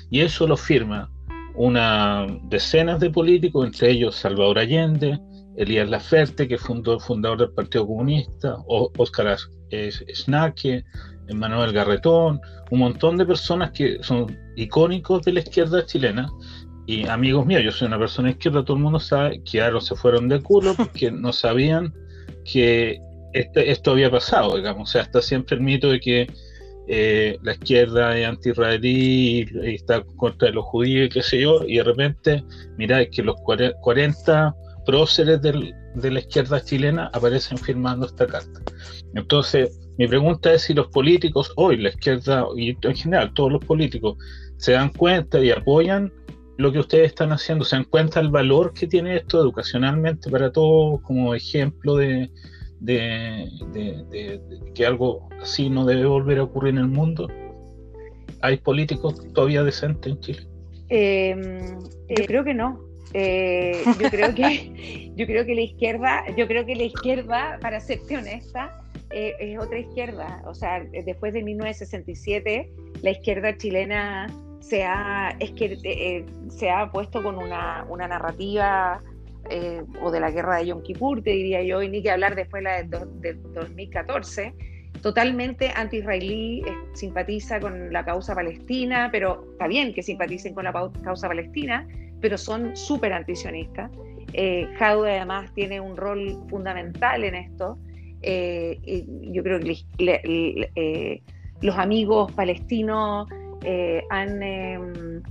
[0.09, 1.09] Y eso lo firma
[1.55, 5.19] una decenas de políticos, entre ellos Salvador Allende,
[5.57, 9.37] Elías Laferte, que fundó fundador del Partido Comunista, Óscar
[10.13, 10.85] Snaque,
[11.33, 12.39] Manuel Garretón,
[12.71, 16.29] un montón de personas que son icónicos de la izquierda chilena.
[16.89, 19.95] Y amigos míos, yo soy una persona izquierda, todo el mundo sabe que ahora se
[19.95, 21.93] fueron de culo porque no sabían
[22.51, 22.99] que
[23.33, 24.89] este, esto había pasado, digamos.
[24.89, 26.27] O sea, está siempre el mito de que
[26.87, 31.77] eh, la izquierda es anti-israelí y, está contra los judíos y qué sé yo, y
[31.77, 32.43] de repente,
[32.79, 38.61] mirá, que los 40 próceres de la izquierda chilena aparecen firmando esta carta.
[39.13, 43.63] Entonces, mi pregunta es si los políticos, hoy la izquierda y en general todos los
[43.63, 44.17] políticos,
[44.57, 46.11] se dan cuenta y apoyan
[46.59, 50.51] lo que ustedes están haciendo, se dan cuenta el valor que tiene esto educacionalmente para
[50.51, 52.29] todos como ejemplo de,
[54.75, 57.29] que algo así no debe volver a ocurrir en el mundo.
[58.41, 60.47] ¿Hay políticos todavía decentes en Chile?
[60.89, 62.81] Em, yo creo que no.
[63.13, 67.79] Eh, yo creo que yo creo que la izquierda, yo creo que la izquierda, para
[67.79, 70.43] serte honesta, eh, es otra izquierda.
[70.45, 72.69] O sea, después de 1967,
[73.01, 74.27] la izquierda chilena
[74.59, 79.01] se ha, es que, eh, se ha puesto con una, una narrativa
[80.03, 82.63] o de la guerra de Yom Kippur, te diría yo, y ni que hablar después
[82.63, 84.53] de la de, 2014,
[85.01, 91.27] totalmente anti-israelí, simpatiza con la causa palestina, pero está bien que simpaticen con la causa
[91.27, 91.87] palestina,
[92.21, 93.89] pero son súper antisionistas.
[94.33, 97.77] Eh, además tiene un rol fundamental en esto.
[98.21, 101.21] Eh, yo creo que eh,
[101.61, 103.27] los amigos palestinos
[103.63, 105.23] eh, han em,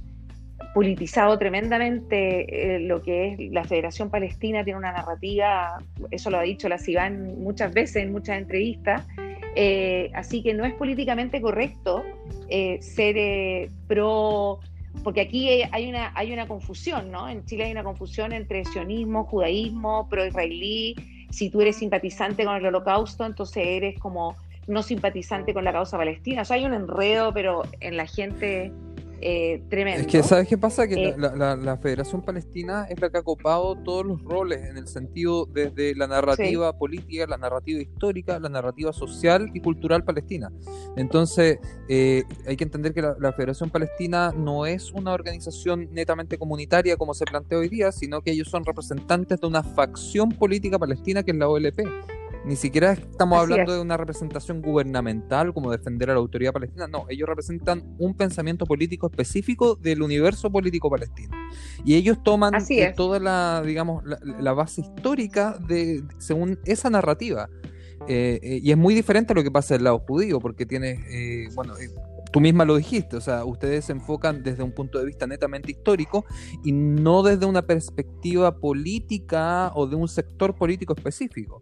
[0.74, 5.78] politizado tremendamente lo que es la Federación Palestina, tiene una narrativa,
[6.10, 9.06] eso lo ha dicho la Sivan muchas veces en muchas entrevistas,
[10.14, 12.04] así que no es políticamente correcto
[12.80, 14.60] ser pro
[15.02, 17.28] porque aquí hay una, hay una confusión, ¿no?
[17.28, 20.96] En Chile hay una confusión entre sionismo, judaísmo, pro-israelí.
[21.30, 24.34] Si tú eres simpatizante con el holocausto, entonces eres como
[24.68, 26.42] no simpatizante con la causa palestina.
[26.42, 28.72] O sea, hay un enredo, pero en la gente
[29.20, 30.02] eh, tremendo.
[30.02, 30.86] Es que, ¿sabes qué pasa?
[30.86, 34.86] Que la, eh, Federación Palestina es la que ha copado todos los roles en el
[34.86, 40.52] sentido desde la narrativa política, la narrativa histórica, la narrativa social y cultural palestina.
[40.96, 46.96] Entonces, eh, hay que entender que la, Federación Palestina no es una organización netamente comunitaria
[46.96, 51.22] como se plantea hoy día, sino que ellos son representantes de una facción política palestina
[51.22, 51.86] que es la OLP
[52.48, 56.88] Ni siquiera estamos hablando de una representación gubernamental como defender a la autoridad palestina.
[56.88, 61.36] No, ellos representan un pensamiento político específico del universo político palestino.
[61.84, 62.54] Y ellos toman
[62.96, 67.50] toda la, digamos, la, base histórica de según esa narrativa.
[68.06, 71.04] Eh, eh, y es muy diferente a lo que pasa del lado judío, porque tiene,
[71.10, 71.74] eh, bueno,
[72.32, 75.72] tú misma lo dijiste, o sea, ustedes se enfocan desde un punto de vista netamente
[75.72, 76.24] histórico
[76.64, 81.60] y no desde una perspectiva política o de un sector político específico.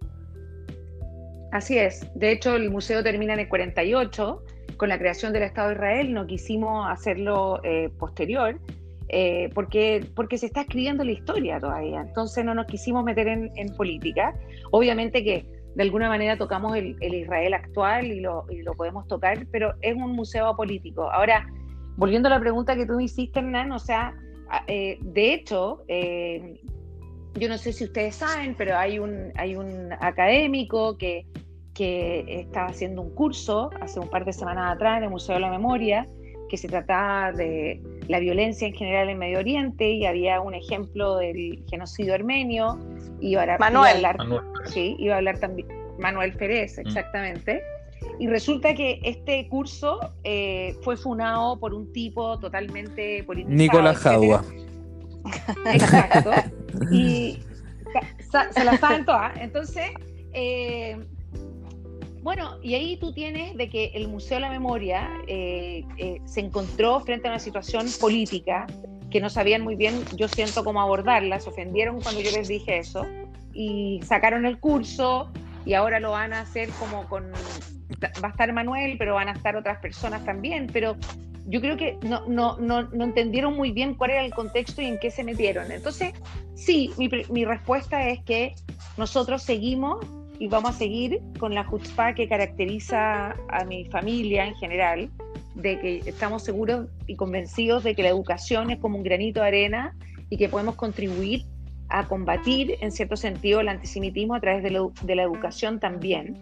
[1.53, 2.07] Así es.
[2.15, 4.43] De hecho, el museo termina en el 48
[4.77, 6.15] con la creación del Estado de Israel.
[6.15, 8.59] No quisimos hacerlo eh, posterior
[9.09, 12.01] eh, porque, porque se está escribiendo la historia todavía.
[12.01, 14.35] Entonces no nos quisimos meter en, política.
[14.71, 19.95] Obviamente que de alguna manera tocamos el, Israel actual y lo, podemos tocar, pero es
[19.95, 21.11] un museo político.
[21.11, 21.47] Ahora,
[21.97, 24.15] volviendo a la pregunta que tú me hiciste, Hernán, o sea,
[24.67, 25.85] eh, de hecho,
[27.39, 31.27] yo no sé si ustedes saben, pero hay un, hay un académico que,
[31.75, 35.43] que estaba haciendo un curso hace un par de semanas atrás en el Museo de
[35.43, 36.07] la Memoria,
[36.49, 41.17] que se trataba de la violencia en general en Medio Oriente y había un ejemplo
[41.17, 42.79] del genocidio armenio.
[43.21, 43.99] Y ahora Manuel.
[43.99, 45.69] Iba a hablar, Sí, iba a hablar también
[45.99, 46.87] Manuel Pérez, mm.
[46.87, 47.63] exactamente.
[48.19, 53.57] Y resulta que este curso eh, fue funado por un tipo totalmente politizado.
[53.57, 54.45] Nicolás Jadua.
[55.67, 56.31] Exacto.
[56.91, 57.41] y
[58.55, 59.37] se la saben todas.
[59.39, 59.91] Entonces,
[60.33, 60.99] eh,
[62.23, 66.41] bueno, y ahí tú tienes de que el Museo de la Memoria eh, eh, se
[66.41, 68.67] encontró frente a una situación política
[69.11, 72.79] que no sabían muy bien, yo siento cómo abordarla, se ofendieron cuando yo les dije
[72.79, 73.07] eso,
[73.53, 75.31] y sacaron el curso
[75.65, 77.31] y ahora lo van a hacer como con,
[78.03, 80.97] va a estar Manuel, pero van a estar otras personas también, pero
[81.47, 84.87] yo creo que no, no, no, no entendieron muy bien cuál era el contexto y
[84.87, 85.71] en qué se metieron.
[85.71, 86.13] Entonces,
[86.55, 88.55] sí, mi, mi respuesta es que
[88.97, 90.05] nosotros seguimos
[90.39, 95.11] y vamos a seguir con la chutzpah que caracteriza a mi familia en general,
[95.55, 99.47] de que estamos seguros y convencidos de que la educación es como un granito de
[99.47, 99.97] arena
[100.29, 101.47] y que podemos contribuir
[101.89, 106.37] a combatir, en cierto sentido, el antisemitismo a través de la, educación también.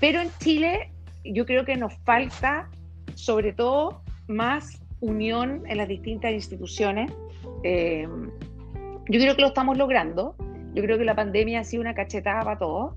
[0.00, 0.90] Pero en Chile
[1.24, 2.70] yo creo que nos falta,
[3.14, 7.10] sobre todo, más unión en las distintas instituciones.
[7.64, 8.06] Eh,
[9.08, 10.36] yo creo que lo estamos logrando.
[10.74, 12.94] Yo creo que la pandemia ha sido una cachetada para todos.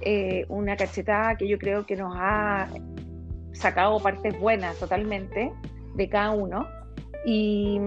[0.00, 2.68] Eh, una cachetada que yo creo que nos ha
[3.52, 5.52] sacado partes buenas totalmente
[5.94, 6.66] de cada uno.
[7.26, 7.78] Y,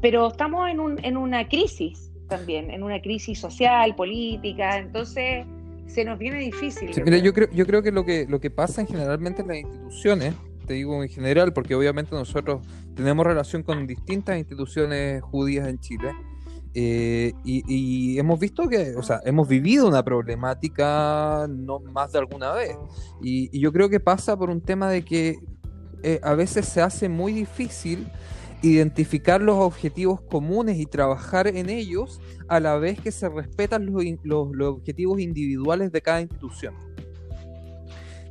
[0.00, 5.46] pero estamos en, un, en una crisis también, en una crisis social, política, entonces
[5.86, 6.90] se nos viene difícil.
[6.90, 10.34] yo, creo, yo creo que lo que lo que pasa en generalmente en las instituciones,
[10.72, 16.12] digo en general, porque obviamente nosotros tenemos relación con distintas instituciones judías en Chile,
[16.74, 22.52] eh, y, hemos visto que, o sea, hemos vivido una problemática no más de alguna
[22.52, 22.76] vez.
[23.20, 25.38] Y, yo creo que pasa por un tema de que
[26.02, 28.10] eh, a veces se hace muy difícil
[28.62, 34.04] identificar los objetivos comunes y trabajar en ellos a la vez que se respetan los,
[34.24, 36.91] los objetivos individuales de cada institución.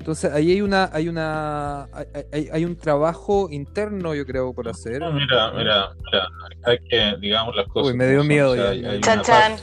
[0.02, 1.84] Entonces ahí hay una, hay una,
[2.34, 4.99] hay, hay, un trabajo interno, yo creo, por hacer.
[5.14, 6.28] mira, mira, mira,
[6.64, 7.91] hay que, digamos las cosas.
[7.91, 8.56] Uy, me dio miedo.
[8.56, 9.58] ya, hay, chan, chan.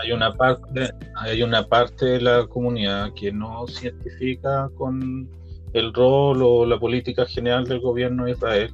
[0.00, 5.28] hay una parte, hay una parte de la comunidad que no se identifica con
[5.72, 8.72] el rol o la política general del gobierno de Israel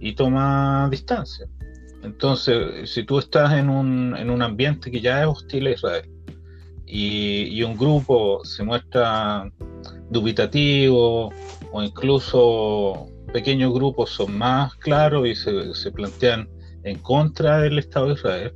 [0.00, 1.46] y toma distancia.
[2.02, 6.10] Entonces, si tú estás en un, en un ambiente que ya es hostil a Israel,
[6.94, 9.50] y, un grupo se muestra
[10.10, 11.32] dubitativo
[11.72, 16.50] o incluso pequeños grupos son más claros y se, plantean
[16.84, 18.54] en contra del Estado de Israel,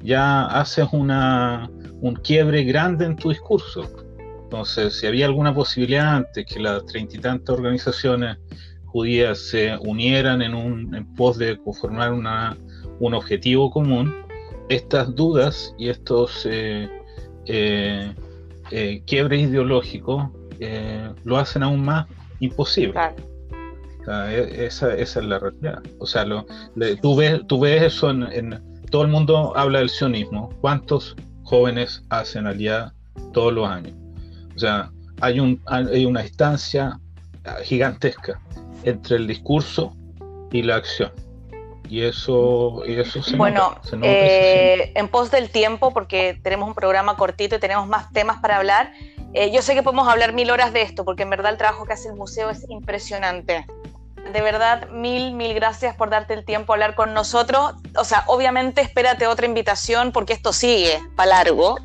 [0.00, 1.68] ya haces una,
[2.00, 3.90] un quiebre grande en tu discurso.
[4.44, 8.36] Entonces, si había alguna posibilidad antes que las treinta y tantas organizaciones
[8.84, 12.56] judías se unieran en, un, en pos de conformar una,
[13.00, 14.14] un objetivo común,
[14.68, 16.88] estas dudas y estos eh,
[17.46, 18.14] eh,
[18.70, 20.28] eh, quiebres ideológicos
[20.60, 22.06] eh, lo hacen aún más
[22.40, 22.98] imposible.
[24.06, 25.82] E, esa, es la realidad.
[25.98, 26.46] O sea, lo,
[27.00, 30.50] tú, ves, tú ves eso en, Todo el mundo habla del sionismo.
[30.60, 32.94] ¿Cuántos jóvenes hacen aliada
[33.32, 33.94] todos los años?
[34.56, 34.90] O sea,
[35.20, 36.98] hay, un, hay una distancia
[37.62, 38.40] gigantesca
[38.84, 39.96] entre el discurso
[40.52, 41.12] y la acción
[41.88, 47.16] y eso, y eso se bueno, eh, en pos del tiempo, porque tenemos un programa
[47.16, 48.92] cortito y tenemos más temas para hablar,
[49.34, 51.84] eh, yo sé que podemos hablar mil horas de esto, porque en verdad el trabajo
[51.84, 53.66] que hace el museo es impresionante.
[54.32, 57.74] De verdad, mil, mil gracias por darte el tiempo a hablar con nosotros.
[57.96, 61.78] O sea, obviamente espérate otra invitación porque esto sigue para largo.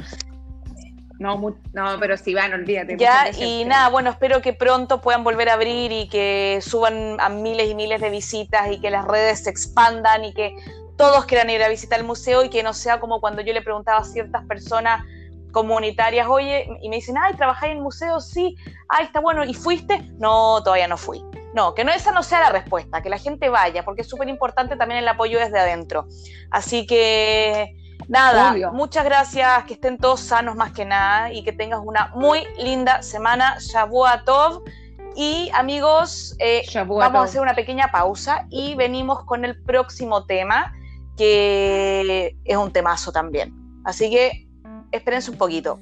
[1.20, 2.96] No, no, pero sí van, olvídate.
[2.98, 7.30] Ya, y nada, bueno, espero que pronto puedan volver a abrir y que suban a
[7.30, 10.56] miles y miles de visitas y que las redes se expandan y que
[10.96, 13.62] todos quieran ir a visitar el museo y que no sea como cuando yo le
[13.62, 15.04] preguntaba a ciertas personas
[15.52, 18.20] comunitarias, oye, y me dicen, ay, ¿trabajáis en el museo?
[18.20, 18.56] Sí,
[18.90, 20.12] ay, está bueno, ¿y fuiste?
[20.20, 21.24] No, todavía no fui.
[21.54, 24.30] No, que no esa no sea la respuesta, que la gente vaya, porque es súper
[24.30, 26.06] importante también el apoyo desde adentro.
[26.52, 27.76] Así que
[28.08, 32.44] Nada, muchas gracias, que estén todos sanos más que nada y que tengas una muy
[32.58, 33.58] linda semana.
[33.60, 34.64] Shavua Tov.
[35.16, 40.74] Y amigos, eh, vamos a hacer una pequeña pausa y venimos con el próximo tema,
[41.18, 43.52] que es un temazo también.
[43.84, 44.48] Así que
[44.92, 45.80] espérense un poquito.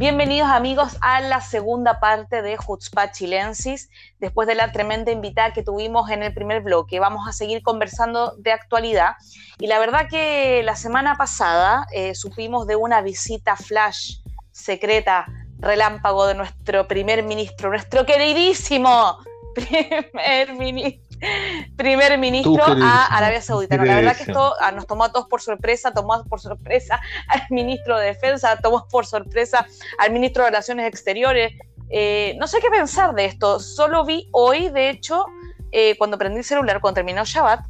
[0.00, 5.62] Bienvenidos amigos a la segunda parte de Jutzpah Chilensis, después de la tremenda invitada que
[5.62, 6.98] tuvimos en el primer bloque.
[6.98, 9.16] Vamos a seguir conversando de actualidad
[9.58, 14.20] y la verdad que la semana pasada eh, supimos de una visita flash
[14.52, 15.26] secreta,
[15.58, 19.18] relámpago de nuestro primer ministro, nuestro queridísimo
[19.54, 21.09] primer ministro
[21.76, 23.76] primer ministro a Arabia Saudita.
[23.76, 27.42] la verdad que esto ah, nos tomó a todos por sorpresa, tomó por sorpresa al
[27.50, 29.66] ministro de Defensa, tomó por sorpresa
[29.98, 31.52] al ministro de Relaciones Exteriores.
[31.90, 33.60] Eh, no sé qué pensar de esto.
[33.60, 35.26] Solo vi hoy, de hecho,
[35.72, 37.64] eh, cuando prendí el celular, cuando terminó Shabbat,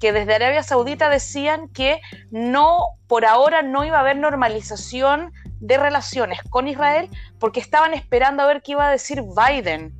[0.00, 2.00] que desde Arabia Saudita decían que
[2.30, 8.42] no, por ahora no iba a haber normalización de relaciones con Israel porque estaban esperando
[8.42, 9.94] a ver qué iba a decir Biden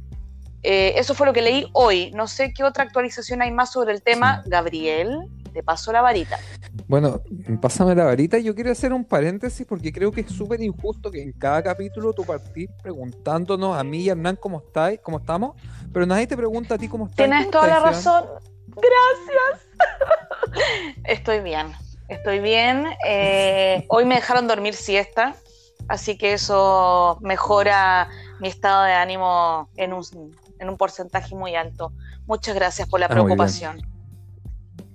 [0.68, 2.10] eh, eso fue lo que leí hoy.
[2.10, 4.42] No sé qué otra actualización hay más sobre el tema.
[4.46, 5.20] Gabriel,
[5.52, 6.40] te paso la varita.
[6.88, 7.22] Bueno,
[7.60, 8.36] pásame la varita.
[8.38, 12.12] Yo quiero hacer un paréntesis porque creo que es súper injusto que en cada capítulo
[12.12, 15.54] tú partís preguntándonos a mí y a Hernán cómo estáis, cómo estamos,
[15.92, 17.18] pero nadie te pregunta a ti cómo estás.
[17.18, 18.24] Tienes toda la razón.
[18.66, 19.68] Gracias.
[21.04, 21.68] Estoy bien.
[22.08, 22.88] Estoy bien.
[23.06, 25.36] Eh, hoy me dejaron dormir siesta,
[25.86, 28.08] así que eso mejora
[28.40, 30.02] mi estado de ánimo en un
[30.58, 31.92] en un porcentaje muy alto.
[32.26, 33.82] Muchas gracias por la ah, preocupación.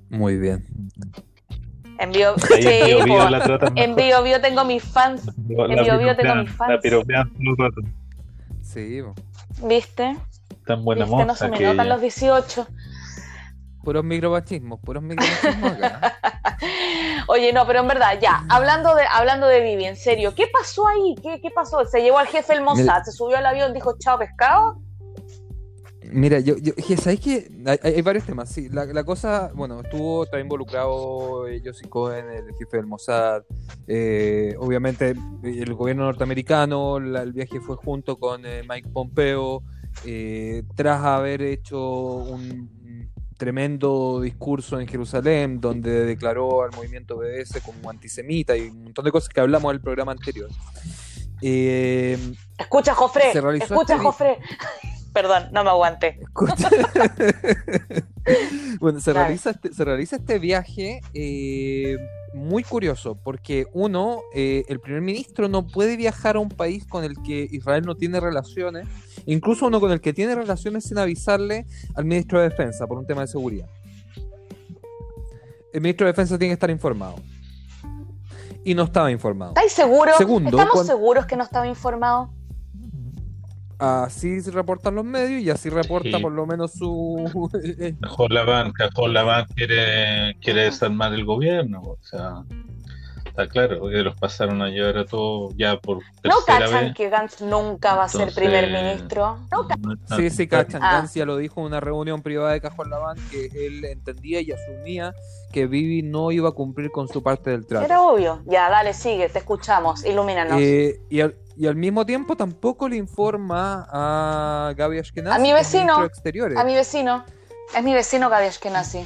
[0.10, 0.66] Muy bien.
[2.00, 2.36] En Bio,
[3.76, 5.24] en Bio, tengo mis fans.
[5.48, 6.82] En Bio, Bio tengo mis fans.
[8.62, 9.02] Sí.
[9.64, 10.18] ¿Viste?
[10.66, 11.26] Tan buena ¿Viste?
[11.26, 12.68] No se me notan los 18.
[13.84, 16.18] Puros microbachismos, puros microbachismos acá.
[17.28, 20.88] Oye, no, pero en verdad, ya, hablando de, hablando de Vivi, en serio, ¿qué pasó
[20.88, 21.16] ahí?
[21.22, 21.86] ¿Qué, qué pasó?
[21.86, 23.04] ¿Se llevó al jefe el Mossad?
[23.04, 24.82] ¿Se subió al avión, dijo chao pescado?
[26.12, 27.50] Mira, yo, yo ¿sabes que
[27.82, 28.50] hay, varios temas.
[28.50, 33.44] Sí, la, cosa, bueno, estuvo también involucrado eh, Josie Cohen, el jefe del Mossad.
[33.88, 39.64] Eh, obviamente, el gobierno norteamericano, el viaje fue junto con eh, Mike Pompeo,
[40.76, 48.56] tras haber hecho un tremendo discurso en Jerusalén, donde declaró al movimiento BDS como antisemita
[48.56, 50.50] y un montón de cosas que hablamos en el programa anterior.
[51.40, 54.38] escucha, Jofre, escucha, este Jofre.
[55.14, 56.20] Perdón, no me aguante.
[58.80, 61.98] bueno, se realiza, este, se realiza este viaje eh,
[62.34, 67.04] muy curioso, porque uno, eh, el primer ministro no puede viajar a un país con
[67.04, 68.88] el que Israel no tiene relaciones,
[69.26, 73.06] incluso uno con el que tiene relaciones sin avisarle al ministro de Defensa por un
[73.06, 73.68] tema de seguridad.
[75.74, 77.16] El ministro de Defensa tiene que estar informado.
[78.64, 79.52] Y no estaba informado.
[79.52, 80.20] ¿Estáis seguros?
[80.20, 82.32] ¿Estamos seguros que no estaba informado?
[83.82, 87.50] Así se reportan los medios y así reporta por lo menos su.
[88.00, 92.44] Cajón Laván, Cajón Laván quiere, quiere desarmar el gobierno, o sea.
[93.32, 97.40] Está claro, que los pasaron a llevar a todos ya por ¿No cachan que Gantz
[97.40, 99.40] nunca va a ser primer ministro?
[99.50, 99.66] ¿No
[100.18, 100.84] sí, sí, cachan.
[100.84, 100.98] Ah.
[100.98, 104.52] Gantz ya lo dijo en una reunión privada de Cajón Laván que él entendía y
[104.52, 105.14] asumía
[105.54, 107.86] que Vivi no iba a cumplir con su parte del trato.
[107.86, 108.42] Era obvio.
[108.48, 110.60] Ya, dale, sigue, te escuchamos, ilumínanos.
[110.60, 115.40] Eh, y, al, y al mismo tiempo tampoco le informa a Gaby Ashkenazi.
[115.40, 115.96] A mi vecino.
[116.58, 117.24] A mi vecino.
[117.74, 119.06] Es mi vecino Gaby Ashkenazi.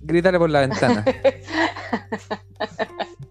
[0.00, 1.04] Grítale por la ventana.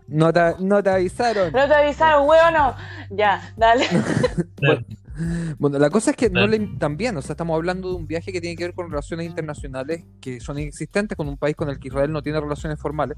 [0.08, 1.52] no, te, no te avisaron.
[1.52, 2.76] No te avisaron, huevo, no.
[3.10, 3.86] Ya, dale.
[5.60, 8.32] bueno, la cosa es que no le, también, o sea, estamos hablando de un viaje
[8.32, 11.80] que tiene que ver con relaciones internacionales que son inexistentes con un país con el
[11.80, 13.18] que Israel no tiene relaciones formales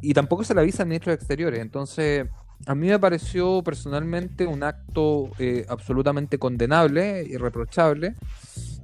[0.00, 1.60] y tampoco se le avisa al ministro de Exteriores.
[1.60, 2.26] Entonces,
[2.66, 8.14] a mí me pareció personalmente un acto eh, absolutamente condenable, irreprochable,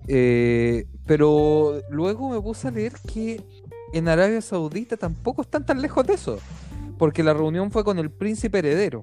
[0.08, 3.42] eh, pero luego me puse a leer que
[3.92, 6.38] en Arabia Saudita tampoco están tan lejos de eso,
[7.02, 9.02] porque la reunión fue con el príncipe heredero.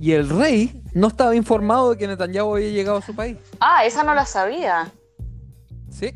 [0.00, 3.36] Y el rey no estaba informado de que Netanyahu había llegado a su país.
[3.60, 4.90] Ah, esa no la sabía.
[5.90, 6.12] Sí.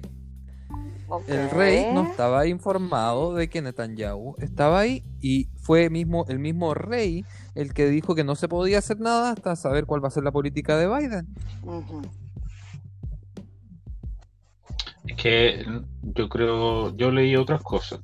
[1.28, 6.74] El rey no estaba informado de que Netanyahu estaba ahí y fue mismo, el mismo
[6.74, 7.24] rey
[7.54, 10.24] el que dijo que no se podía hacer nada hasta saber cuál va a ser
[10.24, 11.28] la política de Biden.
[15.06, 15.64] Es que
[16.02, 18.00] yo creo, yo leí otras cosas.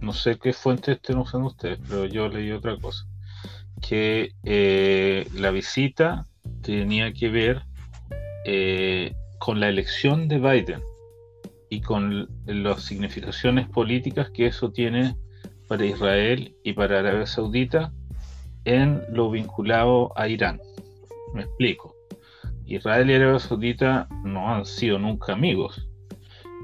[0.00, 3.04] No sé qué fuente estén usando ustedes, pero yo leí otra cosa.
[3.80, 6.26] Que eh, la visita
[6.62, 7.62] tenía que ver
[8.44, 10.82] eh, con la elección de Biden
[11.70, 15.16] y con las significaciones políticas que eso tiene
[15.68, 17.92] para Israel y para Arabia Saudita
[18.64, 20.60] en lo vinculado a Irán.
[21.34, 21.94] Me explico.
[22.64, 25.87] Israel y Arabia Saudita no han sido nunca amigos.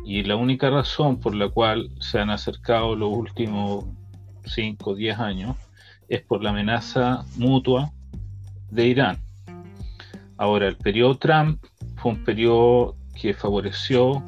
[0.04, 3.86] Y la única razón por la cual se han acercado los últimos
[4.44, 5.56] 5 o 10 años
[6.08, 7.90] es por la amenaza mutua
[8.70, 9.18] de Irán.
[10.36, 11.64] Ahora, el periodo Trump
[11.96, 14.22] fue un periodo que favoreció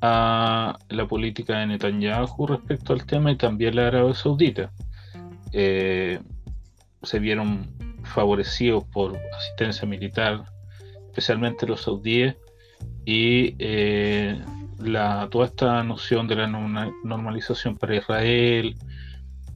[0.00, 4.70] a la política de Netanyahu respecto al tema y también la Arabia Saudita.
[5.52, 6.18] Eh,
[7.02, 7.66] se vieron
[8.04, 10.44] favorecidos por asistencia militar,
[11.06, 12.36] especialmente los saudíes,
[13.04, 14.40] y eh,
[14.78, 18.76] la, toda esta noción de la norma- normalización para Israel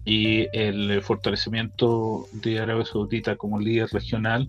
[0.04, 4.48] y el fortalecimiento de Arabia Saudita como líder regional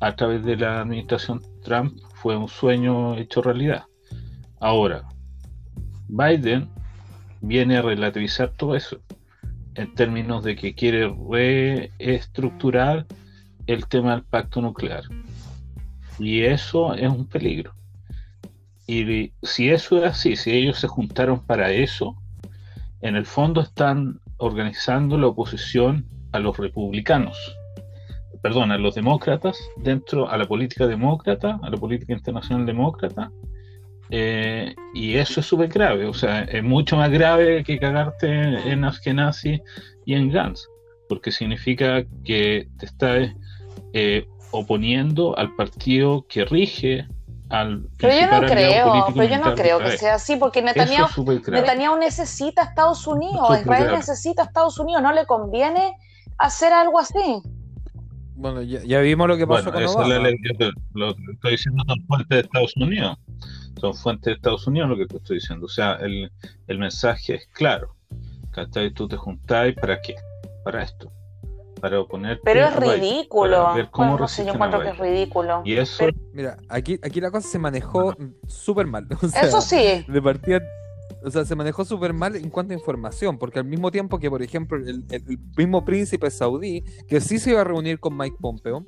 [0.00, 3.84] a través de la administración Trump fue un sueño hecho realidad.
[4.60, 5.02] Ahora,
[6.08, 6.68] Biden
[7.40, 9.00] viene a relativizar todo eso
[9.74, 11.12] en términos de que quiere
[11.98, 13.06] reestructurar
[13.66, 15.02] el tema del pacto nuclear.
[16.18, 17.74] Y eso es un peligro.
[18.86, 22.16] Y si eso es así, si ellos se juntaron para eso,
[23.00, 27.36] en el fondo están organizando la oposición a los republicanos,
[28.42, 33.30] perdón, a los demócratas, dentro a la política demócrata, a la política internacional demócrata,
[34.10, 38.28] eh, y eso es súper grave, o sea, es mucho más grave que cagarte
[38.70, 39.62] en Ashkenazi
[40.04, 40.68] y en Gantz,
[41.08, 43.34] porque significa que te estás
[43.94, 47.06] eh, oponiendo al partido que rige
[47.50, 49.98] al Pero yo no creo, pero yo no creo que Israel.
[49.98, 51.48] sea así, porque Netanyahu, es.
[51.48, 53.96] Netanyahu necesita a Estados Unidos, Israel grave.
[53.98, 55.94] necesita a Estados Unidos, no le conviene
[56.38, 57.42] hacer algo así.
[58.36, 60.28] Bueno, ya, ya vimos lo que pasó Bueno, con esa es la Obama.
[60.28, 63.16] ley, yo te- lo que estoy diciendo son fuentes de Estados Unidos.
[63.80, 65.66] Son fuentes de Estados Unidos lo que te estoy diciendo.
[65.66, 66.32] O sea, el,
[66.66, 67.94] el mensaje es claro.
[68.50, 68.90] ¿Cachai?
[68.92, 70.14] Tú te juntáis para qué?
[70.64, 71.12] Para esto.
[71.90, 73.62] Para Pero es ridículo.
[73.64, 75.62] para ver cómo Bueno, no sé, yo resisten a encuentro que es ridículo.
[75.64, 78.14] Y eso, Pero- Mira, aquí, aquí la cosa se manejó
[78.46, 79.06] súper mal.
[79.22, 80.60] o sea, Eso sí, de partida,
[81.24, 84.30] o sea, se manejó súper mal en cuanto a información, porque al mismo tiempo que,
[84.30, 88.16] por ejemplo, el, el- el mismo príncipe saudí, que sí se iba a reunir con
[88.16, 88.84] Mike Pompeo.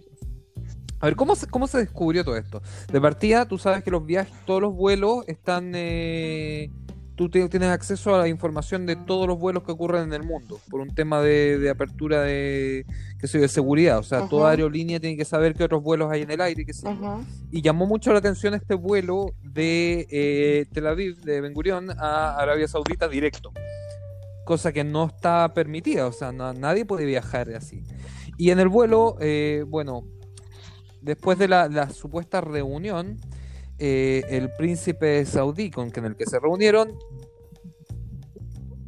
[0.99, 2.63] A ver, ¿cómo se, ¿cómo se descubrió todo esto?
[2.91, 5.73] De partida, tú sabes que los viajes, todos los vuelos están...
[5.75, 6.71] eh,
[7.17, 10.61] tú tienes acceso a la información de todos los vuelos que ocurren en el mundo,
[10.71, 12.85] por un tema de, de apertura de,
[13.19, 13.99] qué sé de seguridad.
[13.99, 16.73] O sea, toda aerolínea tiene que saber qué otros vuelos hay en el aire, qué
[16.75, 16.87] sé
[17.51, 22.37] y llamó mucho la atención este vuelo de eh, Tel Aviv, de Ben Gurión, a
[22.37, 23.51] Arabia Saudita directo.
[24.45, 27.83] Cosa que no está permitida, o sea, na- nadie puede viajar así.
[28.39, 30.05] Y en el vuelo, eh, bueno,
[31.01, 33.17] después de la, la supuesta reunión,
[33.79, 36.93] eh, el príncipe saudí con el que se reunieron,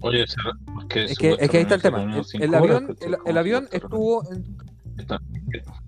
[0.00, 1.98] oye, es que, es que ahí está el tema.
[2.00, 4.56] supuestamente El, avión, el, ¿Cómo el se avión estuvo en...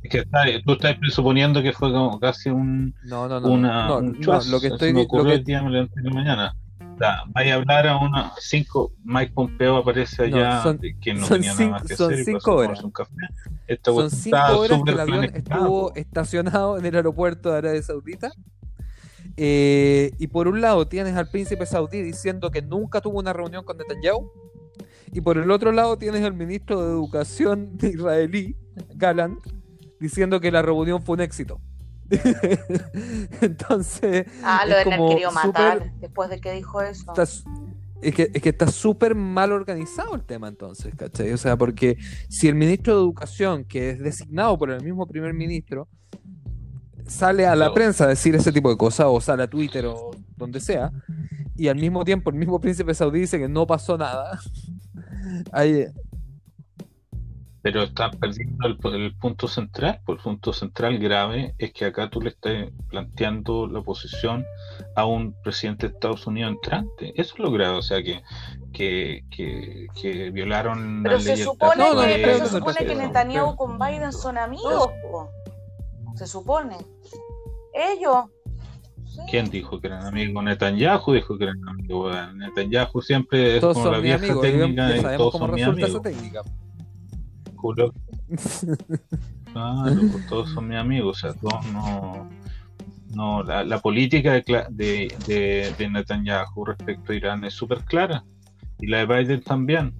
[0.03, 3.48] Es que está- tú estás presuponiendo que fue como casi un, No, no, no.
[3.48, 5.62] una, no, un no, lo que estoy me lo que- el día
[6.12, 6.55] mañana.
[6.94, 11.14] O sea, vaya a hablar a una cinco, Mike Pompeo aparece No, allá, son- que
[11.14, 12.84] no son tenía cinco- nada más que son hacer cinco horas.
[12.84, 13.11] un café.
[13.84, 18.30] Son cinco horas que el avión estuvo estacionado en el aeropuerto de Arabia Saudita.
[19.37, 23.64] Eh, y por un lado tienes al príncipe saudí diciendo que nunca tuvo una reunión
[23.64, 24.31] con Netanyahu.
[25.12, 28.57] Y por el otro lado tienes al ministro de Educación de israelí,
[28.95, 29.39] Galan,
[29.99, 31.61] diciendo que la reunión fue un éxito.
[33.41, 37.12] Entonces, Ah, lo de querido matar después de que dijo eso.
[37.12, 37.24] está
[38.03, 41.33] es que, es que está súper mal organizado el tema entonces, ¿cachai?
[41.33, 45.35] O sea, porque si el ministro de Educación, que es designado por el mismo primer
[45.35, 45.89] ministro,
[47.11, 50.12] sale a la prensa a decir ese tipo de cosas, o sale a Twitter o
[50.36, 50.90] donde sea,
[51.56, 54.40] y al mismo tiempo el mismo príncipe saudí dice que no pasó nada,
[55.52, 55.86] ahí,
[57.62, 60.00] Pero están perdiendo el, el punto central.
[60.06, 64.46] Pues el punto central grave es que acá tú le estás planteando la oposición
[64.96, 67.12] a un presidente de Estados Unidos entrante.
[67.16, 67.76] Eso es lo grave.
[67.76, 68.22] O sea, que,
[68.72, 72.58] que, que, que violaron Pero la se ley supone, No, no, que, espérate, pero se
[72.58, 72.94] supone que.
[72.94, 75.28] Netanyahu con Biden son amigos, po.
[76.14, 76.76] Se supone.
[77.74, 78.24] Ellos.
[79.06, 79.20] Sí.
[79.30, 80.42] ¿Quién dijo que eran amigos?
[80.44, 82.12] Netanyahu dijo que eran amigos.
[82.12, 85.54] Bueno, Netanyahu siempre es Todos como la vieja amigos, y técnica de todos cómo son
[85.54, 86.02] mis esa amigos.
[86.02, 86.42] técnica.
[89.52, 92.28] Claro, pues todos son mis amigos, o sea, todos no.
[93.12, 98.24] No, la, la política de, de, de, de Netanyahu respecto a Irán es súper clara.
[98.78, 99.92] Y la de Biden también.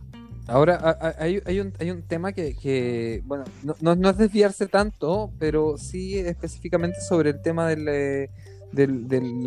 [0.51, 3.45] Ahora, hay, hay un, tema que, bueno,
[3.81, 8.31] no, es desviarse tanto, pero sí específicamente sobre el tema del, eh,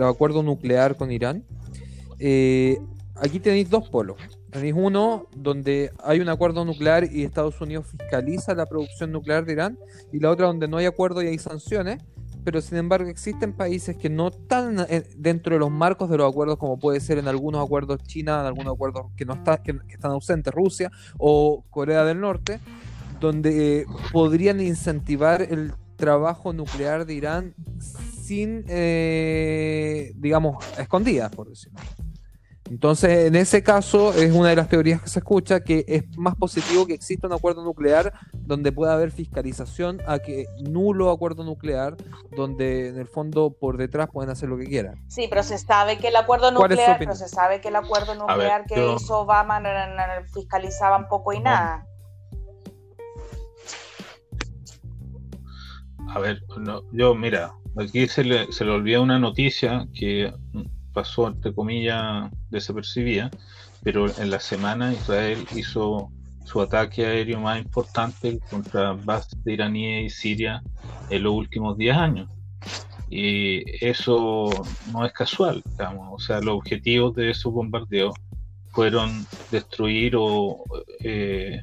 [0.02, 1.44] acuerdo nuclear con Irán.
[2.20, 2.80] Eh,
[3.18, 4.16] aquí tenéis dos polos.
[4.50, 9.52] Tenéis uno donde hay un acuerdo nuclear y Estados Unidos fiscaliza la producción nuclear de
[9.52, 9.78] Irán,
[10.14, 12.02] y la otra donde no hay acuerdo y hay sanciones,
[12.44, 14.86] pero sin embargo existen países que no están
[15.18, 18.48] dentro de los marcos de los acuerdos, como puede ser en algunos acuerdos China, en
[18.48, 22.60] algunos acuerdos que no está, que, están ausentes, Rusia o Corea del Norte,
[23.20, 27.56] donde eh, podrían incentivar el trabajo nuclear de Irán
[28.24, 31.80] sin, eh, digamos, escondidas, por decirlo.
[32.74, 36.36] Entonces, en ese caso, es una de las teorías que se escucha que es más
[36.36, 41.96] positivo que exista un acuerdo nuclear donde pueda haber fiscalización a que nulo acuerdo nuclear
[42.36, 44.96] donde en el fondo por detrás pueden hacer lo que quieran.
[45.08, 47.68] Sí, pero se sabe que el acuerdo ¿Cuál es su nuclear, pero se sabe que
[47.68, 50.02] el acuerdo nuclear que yo- hizo Obama no no
[50.34, 51.44] fiscalizaban poco y No.
[51.44, 51.86] nada.
[56.10, 60.34] A ver, no, yo, mira, aquí se le, se le olvida una noticia que
[60.94, 63.32] pasó, entre comillas, desapercibida,
[63.84, 66.12] pero en la semana Israel hizo
[66.46, 70.64] su ataque aéreo más importante contra bases de iraníes y Siria
[71.10, 72.30] en los últimos 10 años.
[73.10, 74.50] Y eso
[74.92, 76.10] no es casual, digamos.
[76.12, 78.16] O sea, los objetivos de esos bombardeos
[78.70, 80.64] fueron destruir o
[81.04, 81.62] eh,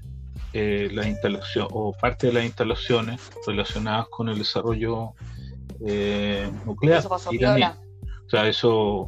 [0.53, 5.13] eh, la instalación o parte de las instalaciones relacionadas con el desarrollo
[5.87, 7.65] eh, nuclear Eso pasó iraní.
[7.65, 9.07] O sea, eso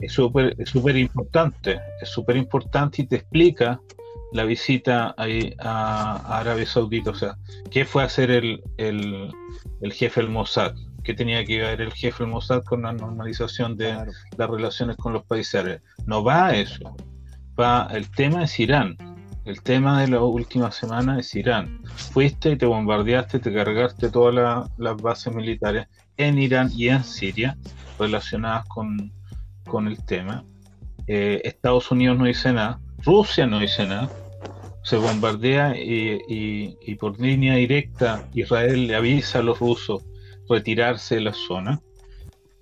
[0.00, 3.80] es súper es súper importante, es súper importante y te explica
[4.32, 7.10] la visita ahí a, Arabia Saudita.
[7.10, 7.36] O sea,
[7.70, 9.30] ¿qué fue a hacer el, el,
[9.80, 10.74] el jefe del Mossad?
[11.04, 14.12] ¿Qué tenía que ver el jefe del Mossad con la normalización de Claro.
[14.36, 15.82] las relaciones con los países árabes?
[16.06, 16.96] No va a eso.
[17.58, 18.96] Va, el tema es Irán.
[19.44, 21.80] El tema de la última semana es Irán.
[21.94, 25.86] Fuiste y te bombardeaste, te cargaste todas la- las bases militares
[26.16, 27.56] en Irán y en Siria
[27.98, 29.12] relacionadas con,
[29.66, 30.44] con el tema.
[31.06, 34.10] Eh, Estados Unidos no dice nada, Rusia no dice nada,
[34.82, 40.04] se bombardea y, y- y por línea directa Israel le avisa a los rusos
[40.48, 41.80] retirarse de la zona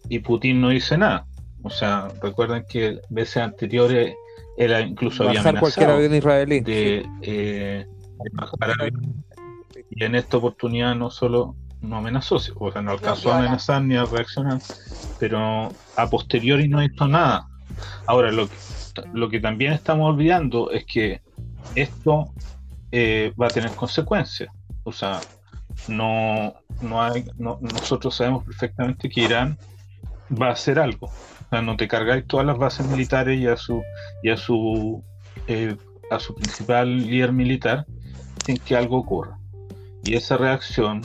[0.09, 1.27] y Putin no dice nada.
[1.63, 4.15] O sea, recuerden que veces anteriores
[4.57, 6.61] era incluso había Bajar cualquier amenazado avión israelí.
[6.61, 7.87] de, eh,
[8.25, 8.93] de
[9.91, 11.57] y en esta oportunidad no solo
[11.89, 14.61] no amenazó, o sea, no alcanzó a amenazar ni a reaccionar,
[15.19, 17.47] pero a posteriori no hizo nada.
[18.07, 18.57] Ahora, lo que,
[19.13, 21.21] lo que también estamos olvidando es que
[21.75, 22.33] esto
[22.93, 24.51] eh, va a tener consecuencias.
[24.85, 25.23] O sea,
[25.89, 29.59] no, no hay, no- nosotros sabemos perfectamente que Irán
[30.31, 31.07] va a hacer algo.
[31.09, 33.83] O sea, no te cargáis todas las bases militares y a su
[34.23, 35.03] y a su
[35.47, 35.77] eh,
[36.11, 37.87] a su principal líder militar
[38.45, 39.39] sin que algo ocurra.
[40.05, 41.03] Y esa reacción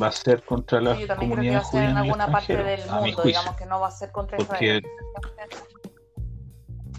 [0.00, 2.30] va a ser contra la Yo también creo que va comunidad a ser en alguna
[2.30, 3.24] parte del a mi mundo, juicio.
[3.24, 4.86] digamos que no va a ser contra Porque Israel.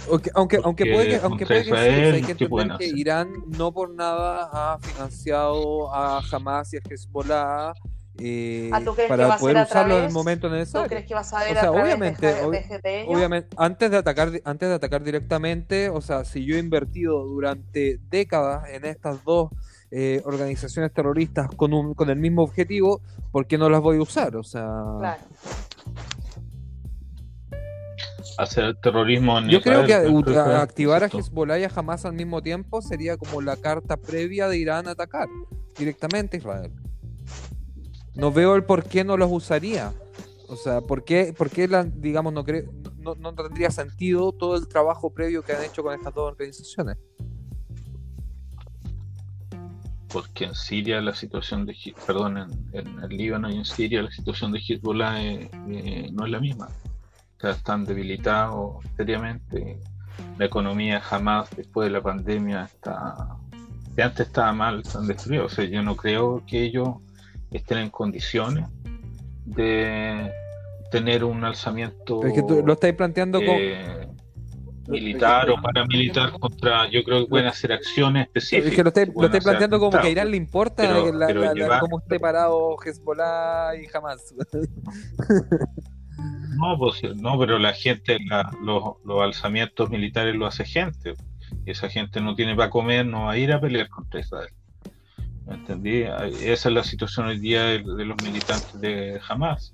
[0.09, 2.93] Aunque, aunque, aunque puede que, aunque puede que sí, Israel, hay que ¿qué pueden entender
[2.95, 2.99] que?
[2.99, 7.73] Irán no por nada ha financiado a Hamas y a Hezbollah
[8.17, 10.87] eh, Ah, ¿tú para poder a usarlo en el momento ¿Tú necesario.
[10.87, 13.05] crees que vas a ver O sea, a través obviamente, de, de- de?
[13.07, 17.99] Obviamente, antes de atacar, antes de atacar directamente, o sea, si yo he invertido durante
[18.09, 19.51] décadas en estas dos
[19.91, 24.01] eh, organizaciones terroristas con un, con el mismo objetivo, ¿por qué no las voy a
[24.01, 24.35] usar?
[24.35, 24.67] O sea,
[24.99, 25.21] Claro.
[28.37, 31.07] hacer terrorismo en yo creo Israel, que a- a- activar a.
[31.07, 34.91] Hezbollah y a Hamas al mismo tiempo sería como la carta previa de Irán a
[34.91, 35.27] atacar
[35.77, 36.71] directamente a Israel.
[38.15, 39.93] No veo el por qué no los usaría.
[40.47, 42.67] O sea, ¿por qué, por qué la- digamos, no, cre-
[42.97, 46.97] no, no tendría sentido todo el trabajo previo que han hecho con estas dos organizaciones?
[50.11, 54.11] Porque en Siria la situación de perdón en, en el Líbano y en Siria la
[54.11, 56.67] situación de Hezbollah eh, eh, no es la misma.
[56.67, 59.79] O sea, están debilitados seriamente
[60.37, 63.37] la economía jamás después de la pandemia está
[63.95, 66.95] que antes estaba mal están destruidos o sea yo no creo que ellos
[67.51, 68.65] estén en condiciones
[69.45, 70.31] de
[70.91, 73.53] tener un alzamiento Pero es que tú lo estáis planteando como...
[73.53, 74.07] eh,
[74.89, 78.69] militar o paramilitar contra, yo creo que pueden hacer acciones específicas.
[78.69, 80.87] Es que lo estoy, lo estoy planteando como que a Irán le importa
[81.79, 84.33] cómo esté parado Hezbollah y jamás.
[86.57, 88.17] No, pues, no, pero la gente,
[88.61, 91.13] los, los alzamientos militares lo hace gente.
[91.65, 94.49] Esa gente no tiene para comer, no va a ir a pelear contra Israel.
[95.47, 96.01] ¿Entendí?
[96.41, 99.73] Esa es la situación hoy día de, los militantes de Hamas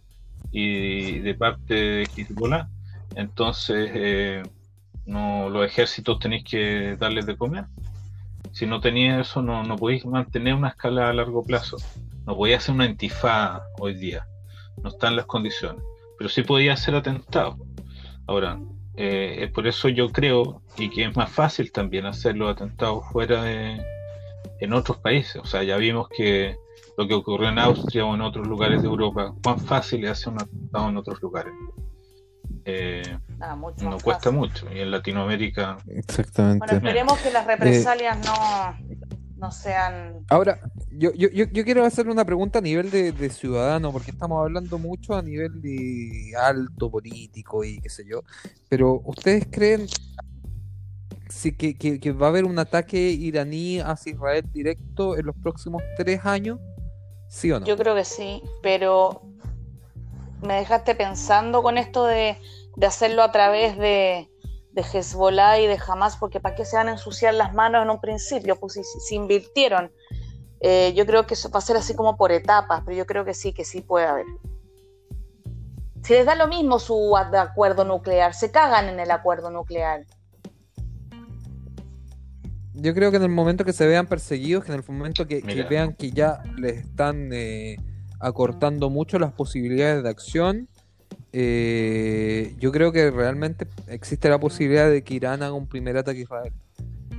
[0.51, 2.69] y de parte de Hezbollah.
[3.15, 4.43] Entonces, eh,
[5.05, 7.65] no, los ejércitos tenéis que darles de comer.
[8.51, 11.77] Si no tenéis eso, no, podéis mantener una escala a largo plazo.
[12.25, 14.27] No podéis hacer una intifada hoy día.
[14.81, 15.83] No están las condiciones.
[16.17, 17.57] Pero sí podía hacer atentado.
[18.27, 18.59] Ahora,
[18.95, 23.43] eh, por eso yo creo y que es más fácil también hacer los atentados fuera
[23.43, 23.81] de
[24.59, 25.35] en otros países.
[25.37, 26.55] O sea, ya vimos que
[26.97, 30.33] lo que ocurrió en Austria o en otros lugares de Europa, cuán fácil es hacer
[30.33, 31.53] un atentado en otros lugares.
[32.65, 34.67] Eh, ah, no cuesta mucho.
[34.73, 35.77] Y en Latinoamérica.
[35.87, 36.65] Exactamente.
[36.65, 38.75] Bueno, esperemos que las represalias no,
[39.37, 40.25] no sean.
[40.29, 40.59] Ahora,
[40.91, 45.15] yo, yo, yo, quiero hacerle una pregunta a nivel de, ciudadano, porque estamos hablando mucho
[45.15, 48.23] a nivel de alto político y qué sé yo.
[48.69, 49.87] Pero, ¿ustedes creen
[51.29, 55.83] sí, que, que, va a haber un ataque iraní hacia Israel directo en los próximos
[55.97, 56.59] tres años?
[57.27, 57.65] ¿Sí o no?
[57.65, 59.21] Yo creo que sí, pero
[60.45, 62.37] me dejaste pensando con esto de,
[62.85, 64.29] hacerlo a través de,
[64.71, 67.89] de Hezbollah y de Hamas, porque ¿para qué se van a ensuciar las manos en
[67.89, 68.55] un principio?
[68.57, 69.91] Pues si, si invirtieron.
[70.61, 73.25] Eh, yo creo que eso va a ser así como por etapas, pero yo creo
[73.25, 74.25] que sí, que sí puede haber.
[76.03, 80.05] Si les da lo mismo su acuerdo nuclear, se cagan en el acuerdo nuclear.
[82.73, 85.41] Yo creo que en el momento que se vean perseguidos, que en el momento que,
[85.69, 87.77] vean que ya les están eh,
[88.19, 90.67] acortando mucho las posibilidades de acción,
[91.33, 96.19] eh, yo creo que realmente existe la posibilidad de que Irán haga un primer ataque
[96.19, 96.53] a Israel.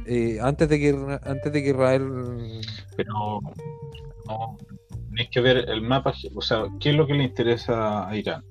[0.06, 2.60] Eh, antes de que antes de que Israel
[2.96, 3.40] pero
[4.28, 4.56] no
[5.08, 8.44] tenéis que ver el mapa o sea qué es lo que le interesa a Irán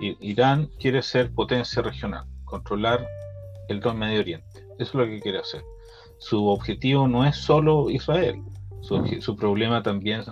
[0.00, 3.08] Irán quiere ser potencia regional controlar
[3.68, 4.66] el todo Medio Oriente.
[4.78, 5.62] Eso es lo que quiere hacer.
[6.18, 8.42] Su objetivo no es solo Israel
[8.82, 10.22] su, problema también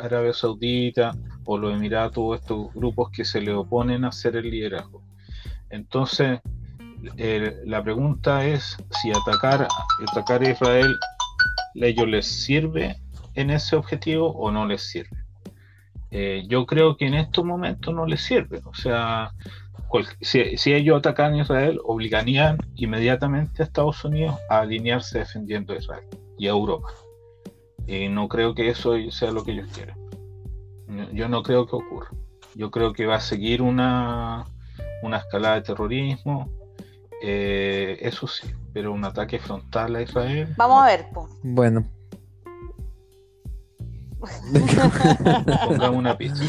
[0.00, 1.12] Arabia Saudita
[1.44, 5.02] o los Emiratos estos grupos que se le oponen a hacer el liderazgo
[5.70, 6.40] entonces
[7.64, 9.68] la pregunta es si atacar,
[10.10, 10.96] atacar a Israel
[11.82, 12.96] a ellos les sirve
[13.34, 15.24] en ese objetivo o no les sirve.
[16.10, 18.60] Eh, yo creo que en estos momentos no les sirve.
[18.64, 19.32] O sea,
[20.20, 26.04] si, ellos atacan a Israel, obligarían inmediatamente a Estados Unidos a alinearse defendiendo a Israel
[26.38, 26.88] y a Europa.
[27.86, 29.96] Y no creo que eso sea lo que ellos quieren.
[31.12, 32.10] Yo no creo que ocurra.
[32.54, 34.46] Yo creo que va a seguir una,
[35.02, 36.50] una escalada de terrorismo,
[37.22, 40.54] eh, eso sí, pero un ataque frontal a Israel.
[40.56, 41.28] Vamos a ver, po.
[41.42, 41.84] Bueno.
[45.66, 46.40] Pongamos una pista.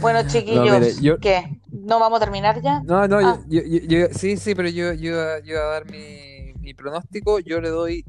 [0.00, 1.60] Bueno, chiquillos, no, ¿qué?
[1.70, 2.80] ¿No vamos a terminar ya?
[2.80, 3.40] No, no, ah.
[3.48, 7.40] yo, sí, sí, pero yo, yo, yo a dar mi, mi, pronóstico.
[7.40, 8.04] Yo le doy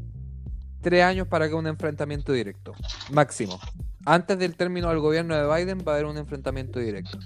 [0.81, 2.73] tres años para que un enfrentamiento directo,
[3.11, 3.59] máximo.
[4.05, 7.17] Antes del término del gobierno de Biden va a haber un enfrentamiento directo.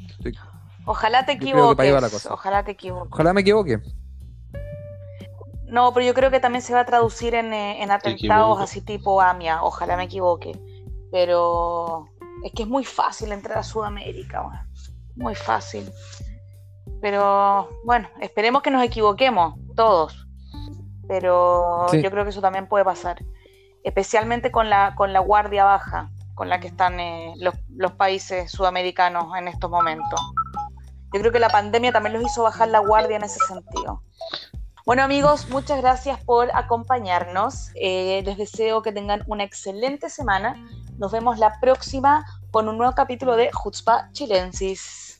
[0.85, 2.25] Ojalá te equivoques.
[2.25, 3.13] Ojalá te equivoques.
[3.13, 3.79] Ojalá me equivoque.
[5.67, 9.21] No, pero yo creo que también se va a traducir en, eh, atentados así tipo
[9.21, 10.59] AMIA, ojalá me equivoque.
[11.11, 12.07] Pero
[12.43, 14.67] es que es muy fácil entrar a Sudamérica,
[15.15, 15.89] muy fácil.
[16.99, 20.27] Pero bueno, esperemos que nos equivoquemos todos.
[21.07, 23.23] Pero yo creo que eso también puede pasar.
[23.83, 26.09] Especialmente con la, con la guardia baja
[26.41, 30.19] con la que están eh, los, los países sudamericanos en estos momentos.
[31.13, 34.01] Yo creo que la pandemia también los hizo bajar la guardia en ese sentido.
[34.83, 37.69] Bueno amigos, muchas gracias por acompañarnos.
[37.75, 40.55] Eh, les deseo que tengan una excelente semana.
[40.97, 45.19] Nos vemos la próxima con un nuevo capítulo de Jutzpa Chilensis.